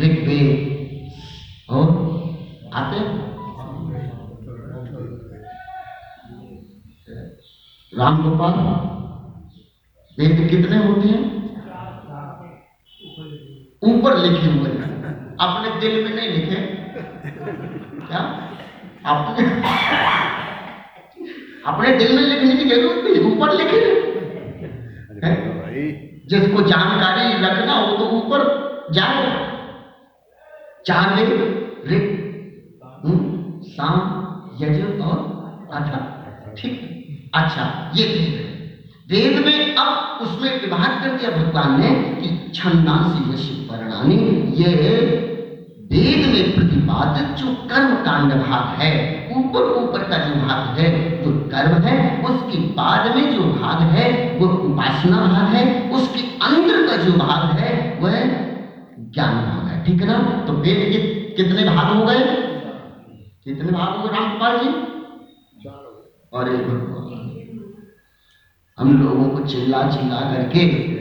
ऋग्वेद। 0.00 0.70
और 1.70 1.86
आते 2.74 3.00
राम 7.92 8.22
गोपाल 8.22 8.54
वेद 10.18 10.48
कितने 10.50 10.76
होते 10.86 11.08
हैं? 11.08 11.24
ऊपर 13.82 14.18
लिखे 14.18 14.46
हुए 14.46 14.70
हैं। 14.70 14.91
अपने 15.42 15.70
दिल 15.80 16.04
में 16.04 16.14
नहीं 16.16 16.28
लिखे। 16.28 16.60
क्या? 18.06 18.20
अपने 19.06 19.46
अपने 21.66 21.96
दिल 21.98 22.14
में 22.16 22.22
लिखने 22.22 22.54
की 22.56 22.64
ज़रूरत 22.70 23.04
नहीं 23.04 23.32
ऊपर 23.32 23.52
लिखे। 23.52 23.80
जिसको 26.30 26.62
जानकारी 26.62 27.32
रखना 27.44 27.72
हो 27.72 27.96
तो 27.96 28.04
ऊपर 28.16 28.44
जाए। 28.92 29.24
चार 30.86 31.14
वेद 31.14 31.30
ऋग 31.90 32.04
हम्म, 33.04 33.60
साम 33.66 34.64
यज 34.64 35.00
और 35.00 35.18
अथा। 35.72 36.00
ठीक। 36.58 37.30
अच्छा 37.34 37.64
ये 37.96 38.06
वेद 38.06 38.34
है। 38.38 38.52
वेद 39.10 39.44
में 39.46 39.76
अब 39.76 40.22
उसमें 40.22 40.50
विभाग 40.60 41.02
कर 41.02 41.16
दिया 41.16 41.30
भगवान 41.36 41.80
ने 41.80 41.90
कि 42.20 42.28
छंदांसी 42.54 43.32
यशी 43.32 43.54
परिणामी 43.70 44.16
ये 44.62 44.74
वेद 45.82 46.26
में 46.26 46.54
प्रतिपादित 46.54 47.36
जो 47.36 47.46
कर्म 47.46 47.94
कांड 47.94 48.32
भाग 48.32 48.80
है, 48.80 48.92
ऊपर 49.36 49.60
ऊपर 49.60 49.98
का 49.98 50.18
जो 50.18 50.34
भाग 50.34 50.78
है 50.78 50.88
जो 51.24 51.30
कर्म 51.30 51.82
है, 51.82 52.22
उसके 52.22 52.58
बाद 52.58 53.16
में 53.16 53.34
जो 53.34 53.42
भाग 53.42 53.80
है, 53.80 54.38
वो 54.38 54.46
उपासना 54.46 55.16
भाग 55.16 55.54
है, 55.54 55.90
उसके 55.90 56.20
अंदर 56.20 56.86
का 56.86 56.96
जो 56.96 57.12
भाग 57.12 57.58
है, 57.58 57.98
वह 58.00 58.24
ज्ञान 59.12 59.34
भाग 59.34 59.68
है। 59.68 59.84
ठीक 59.84 60.00
है 60.00 60.06
ना? 60.06 60.44
तो 60.46 60.52
वेद 60.52 60.92
के 60.92 60.98
कितने 61.42 61.64
भाग 61.64 61.96
हो 61.96 62.06
गए? 62.06 62.20
कितने 63.44 63.72
भाग 63.72 63.96
हो 63.96 64.08
गए 64.08 64.18
रामपाल 64.18 64.58
जी? 64.58 64.68
अरे 66.34 66.56
भगवान 66.56 67.02
हम 68.78 69.02
लोगों 69.02 69.28
को 69.30 69.46
चिल्ला 69.46 69.82
चिल्ला 69.82 70.20
करके 70.20 70.92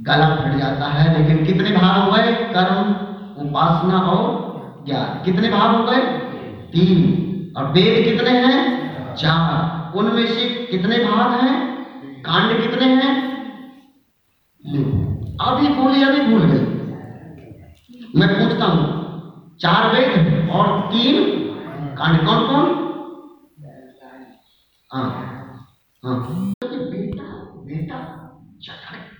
गला 0.00 0.36
फट 0.36 0.58
जाता 0.58 0.86
है, 0.86 1.18
लेकिन 1.18 1.46
कितने 1.46 1.76
भाग 1.76 2.02
हो 2.02 2.12
गए? 2.12 2.32
कर्म। 2.32 3.13
उपासना 3.38 3.98
और 3.98 4.84
ज्ञान। 4.86 5.22
कितने 5.24 5.48
भाग 5.48 5.74
हो 5.76 5.84
गए? 5.84 6.00
तीन। 6.72 7.52
और 7.56 7.70
वेद 7.72 8.04
कितने 8.04 8.30
हैं? 8.30 9.14
चार। 9.14 9.96
उनमें 9.98 10.26
से 10.26 10.48
कितने 10.70 10.98
भाग 10.98 11.40
हैं? 11.40 11.56
कांड 12.22 12.60
कितने 12.62 12.86
हैं? 12.94 13.12
अभी 15.40 15.68
बोली, 15.68 16.02
अभी 16.02 16.20
भूल 16.20 16.42
गई 16.42 16.72
मैं 18.16 18.28
पूछता 18.28 18.66
हूँ, 18.66 19.56
चार 19.60 19.94
वेद 19.94 20.48
और 20.50 20.80
तीन 20.92 21.24
कांड 21.98 22.18
कौन 22.26 22.46
कौन? 22.46 22.82
हाँ 24.90 25.04
हाँ। 26.02 26.52
बेटा 26.54 27.24
बेटा 27.66 27.98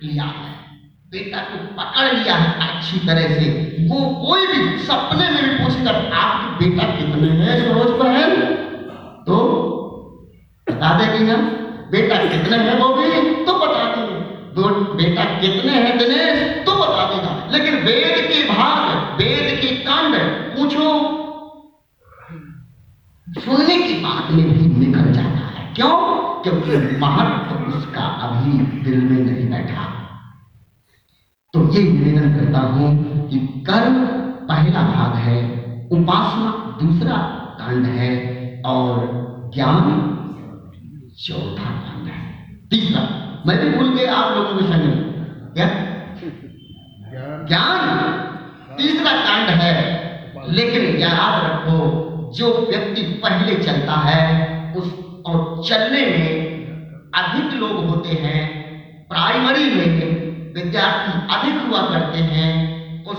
लिया 0.02 0.24
है। 0.24 0.73
बेटा 1.14 1.40
को 1.40 1.58
पकड़ 1.74 2.06
लिया 2.14 2.34
है, 2.34 2.46
अच्छी 2.60 2.98
तरह 3.06 3.34
से। 3.34 3.48
वो 3.88 3.98
कोई 4.22 4.46
भी 4.46 4.78
सपने 4.84 5.28
में 5.30 5.42
भी 5.42 5.52
पूछेगा 5.58 5.92
आपके 6.20 6.48
बेटा 6.60 6.86
कितने 6.94 7.28
हैं 7.36 7.58
सरोज 7.60 7.92
बहन 8.00 8.32
तो 9.26 9.36
बता 10.66 10.90
देगी 10.98 11.24
ना, 11.24 11.36
बेटा 11.90 12.16
कितने 12.24 12.56
हैं 12.58 12.78
वो 12.80 12.88
भी 12.94 13.44
तो 13.44 13.54
बता 13.54 13.84
देंगे 13.94 14.18
दो, 14.56 14.68
बेटा 14.94 15.24
कितने 15.40 15.72
हैं 15.72 15.96
दिनेश 15.98 16.42
तो 16.66 16.74
बता 16.74 17.06
देगा 17.10 17.32
लेकिन 17.52 17.74
वेद 17.84 18.18
के 18.28 18.42
भाग, 18.48 19.16
वेद 19.20 19.58
के 19.60 19.74
कांड, 19.86 20.16
पूछो। 20.56 20.90
सुनने 23.26 23.76
की 23.78 23.94
बात 24.02 24.30
में 24.30 24.44
भी 24.48 24.86
निकल 24.86 25.12
जाता 25.12 25.48
है। 25.48 25.72
क्यों? 25.74 25.96
क्योंकि 26.42 26.76
महत्व 26.98 27.76
उसका 27.76 28.04
अभी 28.24 28.58
दिल 28.82 29.00
में 29.00 29.18
नहीं 29.22 29.50
बैठा। 29.50 29.93
तो 31.54 31.72
ये 31.72 31.82
निवेदन 31.82 32.34
करता 32.36 32.58
हूँ 32.58 32.88
कि 33.28 33.38
कर्म 33.38 34.06
पहला 34.48 34.82
भाग 34.82 35.14
है, 35.14 35.36
उपासना 35.92 36.78
दूसरा 36.82 37.16
कांड 37.60 37.86
है 37.86 38.10
और 38.66 39.06
ज्ञान 39.54 39.82
चौथा 41.26 41.70
कांड 41.70 42.08
है। 42.08 42.56
तीसरा, 42.70 43.02
मैं 43.46 43.58
भी 43.60 43.78
भूल 43.78 43.94
गया 43.94 44.14
आप 44.14 44.36
लोगों 44.36 44.56
के 44.56 44.64
संग। 44.64 45.04
ज्ञान। 47.48 48.00
तीसरा 48.76 49.12
कांड 49.12 49.48
है, 49.48 49.76
लेकिन 50.48 50.96
याद 50.96 51.44
रखो, 51.44 51.78
जो 52.36 52.66
व्यक्ति 52.70 53.02
पहले 53.02 53.54
चलता 53.54 53.92
है, 53.92 54.74
उस 54.74 54.94
और 55.26 55.62
चलने 55.68 56.06
में 56.06 56.54
अधिक 57.14 57.60
लोग 57.60 57.86
होते 57.86 58.08
हैं, 58.08 58.64
प्राइमरी 59.08 59.74
में 59.74 60.33
विद्यार्थी 60.54 61.12
अधिक 61.34 61.68
हुआ 61.68 61.80
करते 61.80 62.18
हैं। 62.18 63.04
उस, 63.04 63.18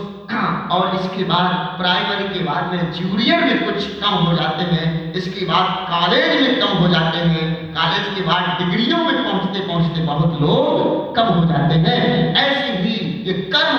और 0.71 0.95
इसके 0.95 1.23
बाद 1.23 1.77
प्राइमरी 1.77 2.33
के 2.33 2.43
बाद 2.43 2.71
में 2.73 2.91
जूनियर 2.91 3.43
में 3.45 3.65
कुछ 3.65 3.87
कम 3.99 4.09
हो 4.09 4.33
जाते 4.33 4.63
हैं। 4.63 5.13
इसके 5.13 5.45
बाद 5.45 5.85
कॉलेज 5.89 6.41
में 6.41 6.59
कम 6.59 6.67
हो 6.67 6.87
जाते 6.87 7.17
हैं। 7.17 7.73
कॉलेज 7.73 8.15
के 8.15 8.21
बाद 8.21 8.57
डिग्रियों 8.59 8.97
में 8.97 9.23
पहुँचते 9.23 9.67
पहुँचते 9.67 10.01
बहुत 10.01 10.41
लोग 10.41 11.15
कम 11.15 11.23
हो 11.23 11.45
जाते 11.45 11.75
हैं। 11.75 12.35
ऐसे 12.35 12.73
ही 12.73 13.23
ये 13.27 13.33
कर्म, 13.33 13.77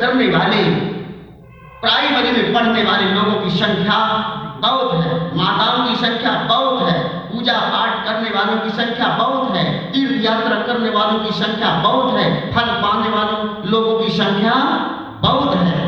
करने 0.00 0.26
वाले 0.26 0.62
प्राइमरी 1.80 2.30
में 2.32 2.54
पढ़ने 2.54 2.82
वाले 2.82 3.12
लोगों 3.12 3.44
की 3.44 3.50
संख्या 3.50 3.98
बहुत 4.60 4.94
है। 4.94 5.36
माताओं 5.36 5.88
की 5.88 5.96
संख्या 5.96 6.32
बहुत 6.44 6.88
है। 6.88 7.17
पूजा 7.48 7.60
पाठ 7.60 8.04
करने 8.04 8.30
वालों 8.30 8.60
की 8.60 8.70
संख्या 8.70 9.06
बहुत 9.16 9.56
है, 9.56 9.92
तीर्थ 9.92 10.24
यात्रा 10.24 10.56
करने 10.62 10.90
वालों 10.90 11.20
की 11.20 11.30
संख्या 11.30 11.82
बहुत 11.82 12.14
है, 12.14 12.54
फल 12.54 12.66
पाने 12.66 13.08
वालों 13.08 13.66
लोगों 13.66 14.00
की 14.00 14.08
संख्या 14.08 14.54
बहुत 15.20 15.54
है। 15.56 15.78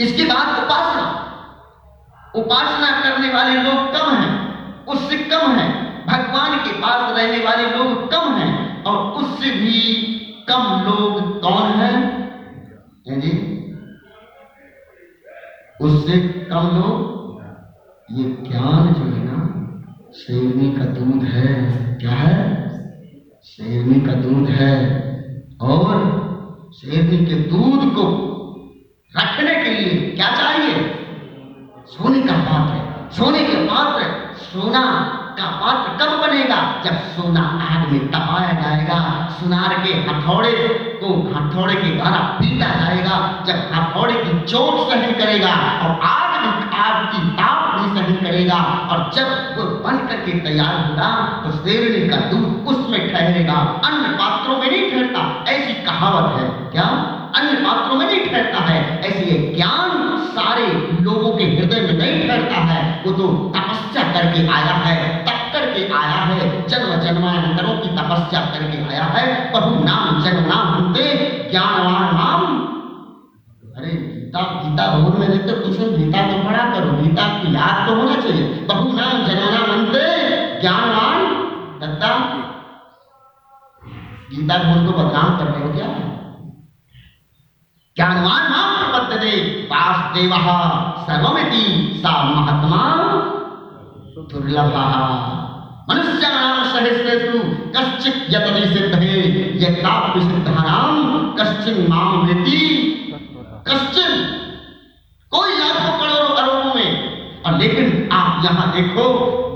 इसके 0.00 0.24
बाद 0.24 0.64
उपासना। 0.64 1.04
उपासना 2.34 2.90
करने 3.00 3.28
वाले 3.28 3.62
लोग 3.62 3.92
कम 3.92 4.14
हैं, 4.14 4.32
उससे 4.86 5.18
कम 5.18 5.52
है, 5.52 5.68
भगवान 6.06 6.58
के 6.58 6.72
पास 6.72 7.18
रहने 7.18 7.44
वाले 7.44 7.70
लोग 7.70 8.10
कम 8.10 8.34
हैं, 8.34 8.84
और 8.84 8.96
उससे 8.96 9.50
भी 9.50 9.80
कम 10.48 10.62
लोग 10.88 11.42
कौन 11.42 11.68
हैं? 11.72 11.94
जी? 13.08 13.32
उससे 15.80 16.18
कम 16.52 16.66
लोग? 16.78 17.18
ये 18.10 18.24
ज्ञान 18.24 18.94
जो 18.94 19.04
है 19.04 19.24
ना 19.24 19.57
शेरनी 20.14 20.72
का 20.72 20.84
दूध 20.84 21.24
है, 21.24 21.54
क्या 22.00 22.10
है? 22.10 22.36
शेरनी 23.44 24.00
का 24.00 24.12
दूध 24.12 24.48
है। 24.48 24.74
और 25.60 25.96
शेरनी 26.74 27.26
के 27.26 27.34
दूध 27.34 27.92
को 27.94 28.06
रखने 29.16 29.54
के 29.54 29.70
लिए 29.70 30.16
क्या 30.16 30.30
चाहिए? 30.30 30.74
सोने 31.86 32.20
का 32.20 32.32
पात्र 32.32 32.88
सोने 33.16 33.44
के 33.44 33.56
पात्र, 33.56 34.06
सोना 34.36 34.82
का 35.38 35.46
पात्र 35.46 35.92
कब 35.92 36.26
बनेगा? 36.26 36.82
जब 36.84 36.90
सोना 36.90 37.42
आग 37.42 37.88
में 37.88 38.10
तपाया 38.10 38.52
जाएगा, 38.52 39.28
सुनार 39.40 39.74
के 39.84 39.92
हथौड़े 39.94 40.52
को 41.04 41.14
हथौड़े 41.32 41.74
के 41.74 41.90
द्वारा 41.96 42.18
पीटा 42.18 42.66
जाएगा, 42.66 43.44
जब 43.46 43.74
हथौड़े 43.74 44.14
की 44.14 44.40
चोट 44.40 44.90
सहन 44.90 45.12
करेगा 45.12 45.54
और 45.82 46.00
आग 46.00 46.40
भी 46.40 46.76
आग 46.76 47.06
की 47.06 47.30
ताप 47.30 47.67
करेगा 48.38 48.88
और 48.90 48.98
जब 49.14 49.28
वो 49.58 49.64
बन 49.84 49.96
करके 50.06 50.32
तैयार 50.38 50.74
होगा 50.74 51.08
तो 51.42 51.50
शेरनी 51.56 52.08
का 52.08 52.16
दूध 52.16 52.66
उसमें 52.66 53.00
ठहरेगा। 53.12 53.56
अन्य 53.84 54.08
पात्रों 54.08 54.56
में 54.56 54.70
नहीं 54.70 54.90
ठहरता, 54.90 55.44
ऐसी 55.48 55.72
कहावत 55.84 56.40
है। 56.40 56.48
क्या? 56.72 56.86
अन्य 57.36 57.52
पात्रों 57.52 57.94
में 57.94 58.06
नहीं 58.06 58.20
ठहरता 58.26 58.60
है, 58.60 59.00
ऐसे 59.00 59.54
ज्ञान 59.56 60.16
सारे 60.30 60.66
लोगों 61.00 61.36
के 61.36 61.44
हृदय 61.44 61.80
में 61.80 61.98
नहीं 61.98 62.28
ठहरता 62.28 62.60
है। 62.62 63.02
वो 63.06 63.12
तो 63.12 63.52
तपस्या 63.56 64.02
करके 64.02 64.46
आया 64.48 64.74
है, 64.86 65.24
तप 65.24 65.52
करके 65.52 65.92
आया 65.92 66.22
है, 66.30 66.68
जन्म 66.68 66.94
जन्मांतरों 66.96 67.74
की 67.74 67.88
तपस्या 67.88 68.40
करके 68.40 68.94
आया 68.94 69.04
है। 69.04 69.52
प्रभु 69.52 69.84
नाम, 69.84 70.22
जन्म 70.22 70.44
नाम 70.44 70.66
होते 70.66 71.04
ज्ञानवान 71.50 72.16
नाम 72.16 72.74
गीता 74.28 74.40
गीता 74.40 74.86
भवन 74.92 75.20
में 75.20 75.28
रहते 75.28 75.52
कुछ 75.52 75.78
गीता 75.78 76.22
तो 76.22 76.48
पढ़ा 76.48 76.64
करो, 76.72 76.90
गीता 76.92 77.28
को 77.28 77.52
याद 77.52 77.88
तो 77.88 77.94
होना 77.94 78.14
चाहिए। 78.14 78.44
बहु 78.68 78.92
नाम 78.92 79.26
जन्म 79.26 79.44
नाम 79.54 79.70
अंते 79.76 80.02
ज्ञानवान 80.60 81.24
दत्ता 81.80 82.10
गीता 84.30 84.58
भवन 84.58 84.86
को 84.86 84.92
बदनाम 84.92 85.38
कर 85.38 85.44
रहे 85.44 85.62
हो 85.62 85.72
क्या? 85.72 85.88
ज्ञानवान 87.96 88.42
माँ 88.50 88.66
प्रपद्यते 88.90 89.32
वासुदेव 89.64 90.34
सर्वमिति, 91.00 91.66
सा 92.02 92.22
महात्मा 92.22 92.82
दुर्लभ। 94.32 94.74
वेति 102.24 103.07
कश्चिन् 103.68 104.38
कोई 105.30 105.50
लाखों 105.50 105.98
करोड़ों 105.98 106.34
अरबों 106.36 106.74
में। 106.74 107.18
और 107.42 107.58
लेकिन 107.58 108.08
आप 108.12 108.44
यहाँ 108.44 108.72
देखो, 108.72 109.04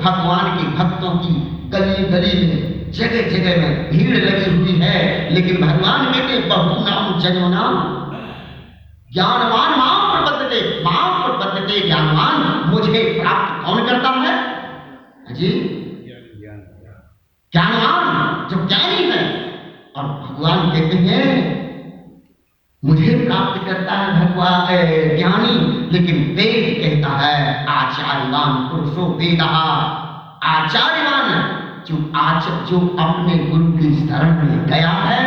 भगवान 0.04 0.58
के 0.58 0.64
भक्तों 0.64 1.10
की 1.10 1.34
गली 1.68 2.04
गली 2.04 2.46
में, 2.46 2.90
जगह 2.92 3.30
जगह 3.30 3.62
में 3.62 3.90
भीड़ 3.90 4.16
लगी 4.16 4.56
हुई 4.56 4.80
है। 4.80 5.30
लेकिन 5.34 5.56
भगवान 5.56 6.06
कहते 6.06 6.38
बहु 6.38 6.90
नाम, 6.90 7.20
जनो 7.20 7.48
नाम। 7.48 8.02
ज्ञानवान 9.12 9.78
माँ 9.78 10.22
प्रबद्धते 10.22 10.84
माँ 10.84 11.28
प्रबद्धते 11.28 11.80
ज्ञानवान। 11.80 12.62
मुझे 12.70 13.18
प्राप्त 13.22 13.66
कौन 13.66 13.86
करता 13.86 14.08
है? 14.08 14.54
जी। 15.34 15.78
ज्ञानवान 17.52 18.48
जो 18.50 18.68
ज्ञानी 18.68 19.10
है, 19.10 19.52
और 19.96 20.02
भगवान 20.02 20.70
कहते 20.70 20.96
हैं 20.96 21.61
मुझे 22.84 23.26
प्राप्त 23.26 23.66
करता 23.66 23.92
है 23.94 24.06
भगवान 24.20 24.66
ज्ञानी, 25.16 25.88
लेकिन 25.92 26.16
वेद 26.16 26.64
कहता 26.82 27.16
है, 27.16 27.66
आचार्यवान 27.66 28.54
पुरुषो 28.54 29.02
वेद। 29.20 29.40
आचार्यवान, 30.42 31.28
जो 31.88 32.12
आच 32.16 32.70
जो 32.70 32.96
अपने 33.00 33.36
गुरु 33.38 33.72
की 33.72 34.08
शरण 34.08 34.48
में 34.48 34.66
गया 34.66 34.90
है, 34.90 35.26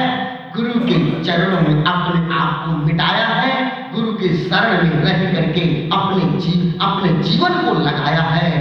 गुरु 0.56 0.70
के 0.70 1.24
चरणों 1.24 1.62
में 1.62 1.86
अपने 1.86 2.36
आप 2.36 2.66
को 2.66 2.72
मिटाया 2.72 3.28
है, 3.28 3.54
गुरु 3.96 4.12
के 4.14 4.28
शरण 4.38 4.84
में 4.84 5.04
रह 5.04 5.34
करके 5.34 5.90
अपने 5.94 6.40
जीव, 6.40 6.86
अपने 6.86 7.10
जीवन 7.24 7.54
को 7.54 7.74
लगाया 7.80 8.22
है, 8.22 8.52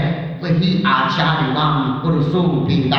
वही 0.42 0.83
आचार्यवान 0.87 1.83
पुरुषो 1.83 2.42
वेद। 2.68 2.94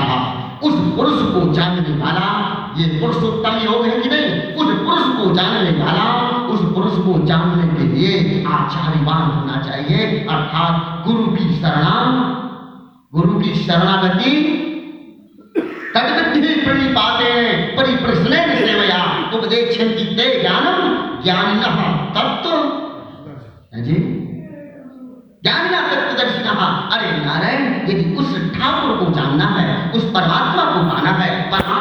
उस 0.64 0.76
पुरुष 0.96 1.22
को 1.22 1.54
जानने 1.54 2.04
वाला 2.04 2.56
ये 2.78 3.00
पुरुषोत्तम 3.00 3.72
योग 3.72 3.86
है 3.86 4.02
कि 4.02 4.10
नहीं? 4.10 4.54
उस 4.54 4.70
पुरुष 4.78 5.04
को 5.18 5.36
जानने 5.36 5.84
वाला, 5.84 6.38
उस 6.48 6.60
पुरुष 6.76 6.94
को 6.94 7.26
जानने 7.26 7.68
के 7.78 7.84
लिए 7.84 8.46
आचार्यवान 8.46 9.32
होना 9.32 9.62
चाहिए। 9.62 10.28
अर्थात 10.30 11.04
गुरु 11.08 11.24
की 11.24 11.56
शरणा 11.56 11.96
गुरु 13.16 13.40
की 13.40 13.56
शरणागति। 13.56 14.62
तद्विधि 15.96 16.62
प्रणिपाते 16.62 17.32
परिप्रश्नेन 17.78 18.56
सेवया 18.56 19.32
उपदेक्षन्ति 19.34 20.04
ते 20.04 20.42
ज्ञानम 20.42 20.82
ज्ञानिनः 21.24 21.78
तत्व 22.16 22.50
है 23.74 23.84
जी? 23.84 23.94
ज्ञानिना 25.44 25.82
तत्वदर्शिनः 25.82 26.60
अरे 26.94 27.26
नारायण, 27.26 27.90
यदि 27.90 28.16
उस 28.16 28.30
ठाकुर 28.54 28.98
को 28.98 29.14
जानना 29.14 29.46
है, 29.46 29.92
उस 29.92 30.04
परमात्मा 30.04 30.64
को 30.66 30.96
पाना 30.96 31.10
है, 31.10 31.52
परमात्मा 31.52 31.75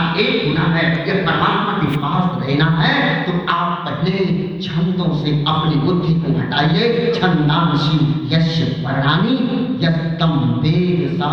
साथ 0.00 0.18
एक 0.18 0.46
होना 0.46 0.66
है 0.74 0.84
या 1.08 1.14
परमात्मा 1.24 1.72
के 1.80 1.96
पास 1.96 2.42
रहना 2.42 2.66
है 2.76 2.94
तो 3.24 3.32
आप 3.52 3.88
पहले 3.88 4.58
छंदों 4.60 5.08
से 5.16 5.32
अपनी 5.48 5.80
बुद्धि 5.80 6.14
को 6.14 6.38
हटाइए। 6.38 7.12
छंदांशी 7.14 7.98
यश 8.32 8.56
वर्णानी, 8.84 9.36
यस्तम 9.82 10.32
वेद 10.62 11.16
सा 11.18 11.30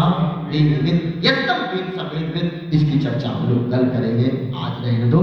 वेदविद 0.51 1.21
यस्तम 1.25 1.61
वेद 1.71 1.93
सा 1.95 2.03
वेदविद 2.13 2.73
इसकी 2.73 2.99
चर्चा 2.99 3.29
हम 3.29 3.49
लोग 3.49 3.71
कल 3.71 3.87
करेंगे। 3.89 4.29
आज 4.57 4.85
रहने 4.85 5.09
दो। 5.11 5.21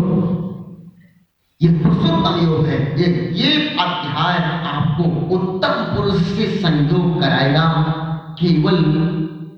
ये 1.60 1.68
पुरुषोत्तम 1.74 2.40
योग 2.44 2.66
है। 2.66 2.78
ये 3.00 3.10
ये 3.34 3.52
अध्याय 3.80 4.38
आपको 4.68 5.04
उत्तम 5.36 5.84
पुरुष 5.94 6.22
से 6.32 6.46
संयोग 6.56 7.20
कराएगा। 7.20 7.66
केवल 8.40 8.82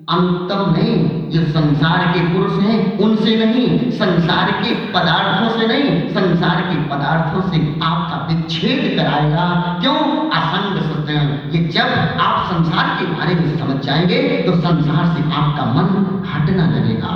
अंतम 0.09 0.75
नहीं। 0.77 1.31
जो 1.31 1.41
संसार 1.45 2.07
के 2.09 2.21
पुरुष 2.27 2.53
हैं, 2.63 2.99
उनसे 2.99 3.37
नहीं, 3.37 3.91
संसार 3.91 4.51
के 4.51 4.75
पदार्थों 4.75 5.49
से 5.59 5.67
नहीं, 5.67 6.09
संसार 6.09 6.61
के 6.61 6.77
पदार्थों 6.83 7.41
से 7.51 7.81
आपका 7.83 8.17
विच्छेद 8.31 8.99
कराएगा। 8.99 9.47
क्यों? 9.81 10.31
असंग 10.31 10.77
सत्य 10.83 11.13
ये 11.55 11.69
जब 11.69 12.19
आप 12.21 12.47
संसार 12.47 12.97
के 12.99 13.07
बारे 13.07 13.35
में 13.35 13.59
समझ 13.59 13.85
जाएँगे 13.85 14.23
तो 14.47 14.53
संसार 14.53 15.07
से 15.07 15.23
आपका 15.33 15.65
मन 15.65 16.23
हटना 16.29 16.67
लगेगा। 16.67 17.15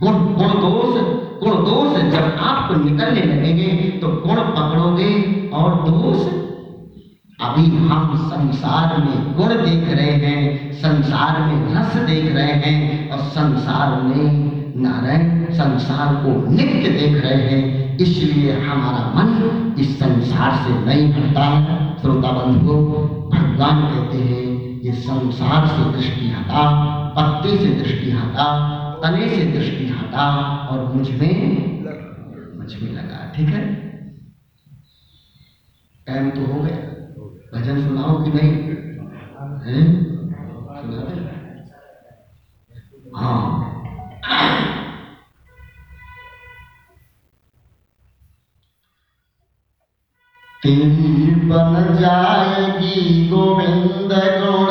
गुण 0.00 0.12
गुण 0.12 0.48
दोष 0.48 1.00
गुण 1.40 1.64
दोष 1.64 2.00
जब 2.12 2.36
आपको 2.40 2.74
निकलने 2.74 3.20
लगेंगे 3.22 3.68
तो 4.02 4.08
गुण 4.08 4.36
पकड़ोगे 4.36 5.12
और 5.54 5.74
दोष 5.74 6.43
अभी 7.44 7.64
हम 7.88 8.16
संसार 8.30 8.98
में 9.00 9.36
गुण 9.36 9.48
देख 9.48 9.88
रहे 9.88 10.12
हैं, 10.12 10.72
संसार 10.72 11.40
में 11.40 11.74
रस 11.74 11.96
देख 11.96 12.32
रहे 12.34 12.52
हैं 12.52 13.10
और 13.10 13.18
संसार 13.18 14.02
में 14.02 14.54
नारायण 14.82 15.44
संसार 15.54 16.14
को 16.14 16.50
नित्य 16.50 16.88
देख 16.90 17.24
रहे 17.24 17.42
हैं। 17.42 17.96
इसलिए 17.98 18.52
हमारा 18.60 19.02
मन 19.16 19.74
इस 19.78 19.98
संसार 19.98 20.54
से 20.56 20.86
नहीं 20.86 21.12
हटता 21.12 21.44
है। 21.44 21.96
श्रोता 22.00 22.30
बंधुओं 22.30 22.80
भगवान 23.30 23.82
कहते 23.82 24.18
हैं, 24.18 24.80
ये 24.80 24.92
संसार 24.92 25.66
से 25.66 25.92
दृष्टि 25.92 26.28
हटा, 26.28 26.64
पत्ते 27.16 27.58
से 27.58 27.66
दृष्टि 27.66 28.10
हटा, 28.10 28.48
तने 29.04 29.28
से 29.28 29.44
दृष्टि 29.44 29.86
हटा 29.88 30.26
और 30.70 30.92
मुझमें 30.94 31.64
मुझमें 32.58 32.92
लगा, 32.92 33.32
ठीक 33.36 33.48
है? 33.48 33.62
टाइम 36.06 36.30
तो 36.30 36.52
हो 36.52 36.60
गया। 36.60 36.93
भजन 37.54 37.84
सुनाओ 37.84 38.24
कि 38.24 38.30
नहीं? 38.30 38.50
है? 39.64 40.04
हाँ? 43.16 43.60
तेरी 50.62 51.34
बन 51.34 51.96
जाएगी 52.00 53.28
गोविंद 53.28 54.12
गुण 54.12 54.68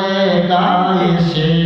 गाय 0.48 1.18
से। 1.20 1.63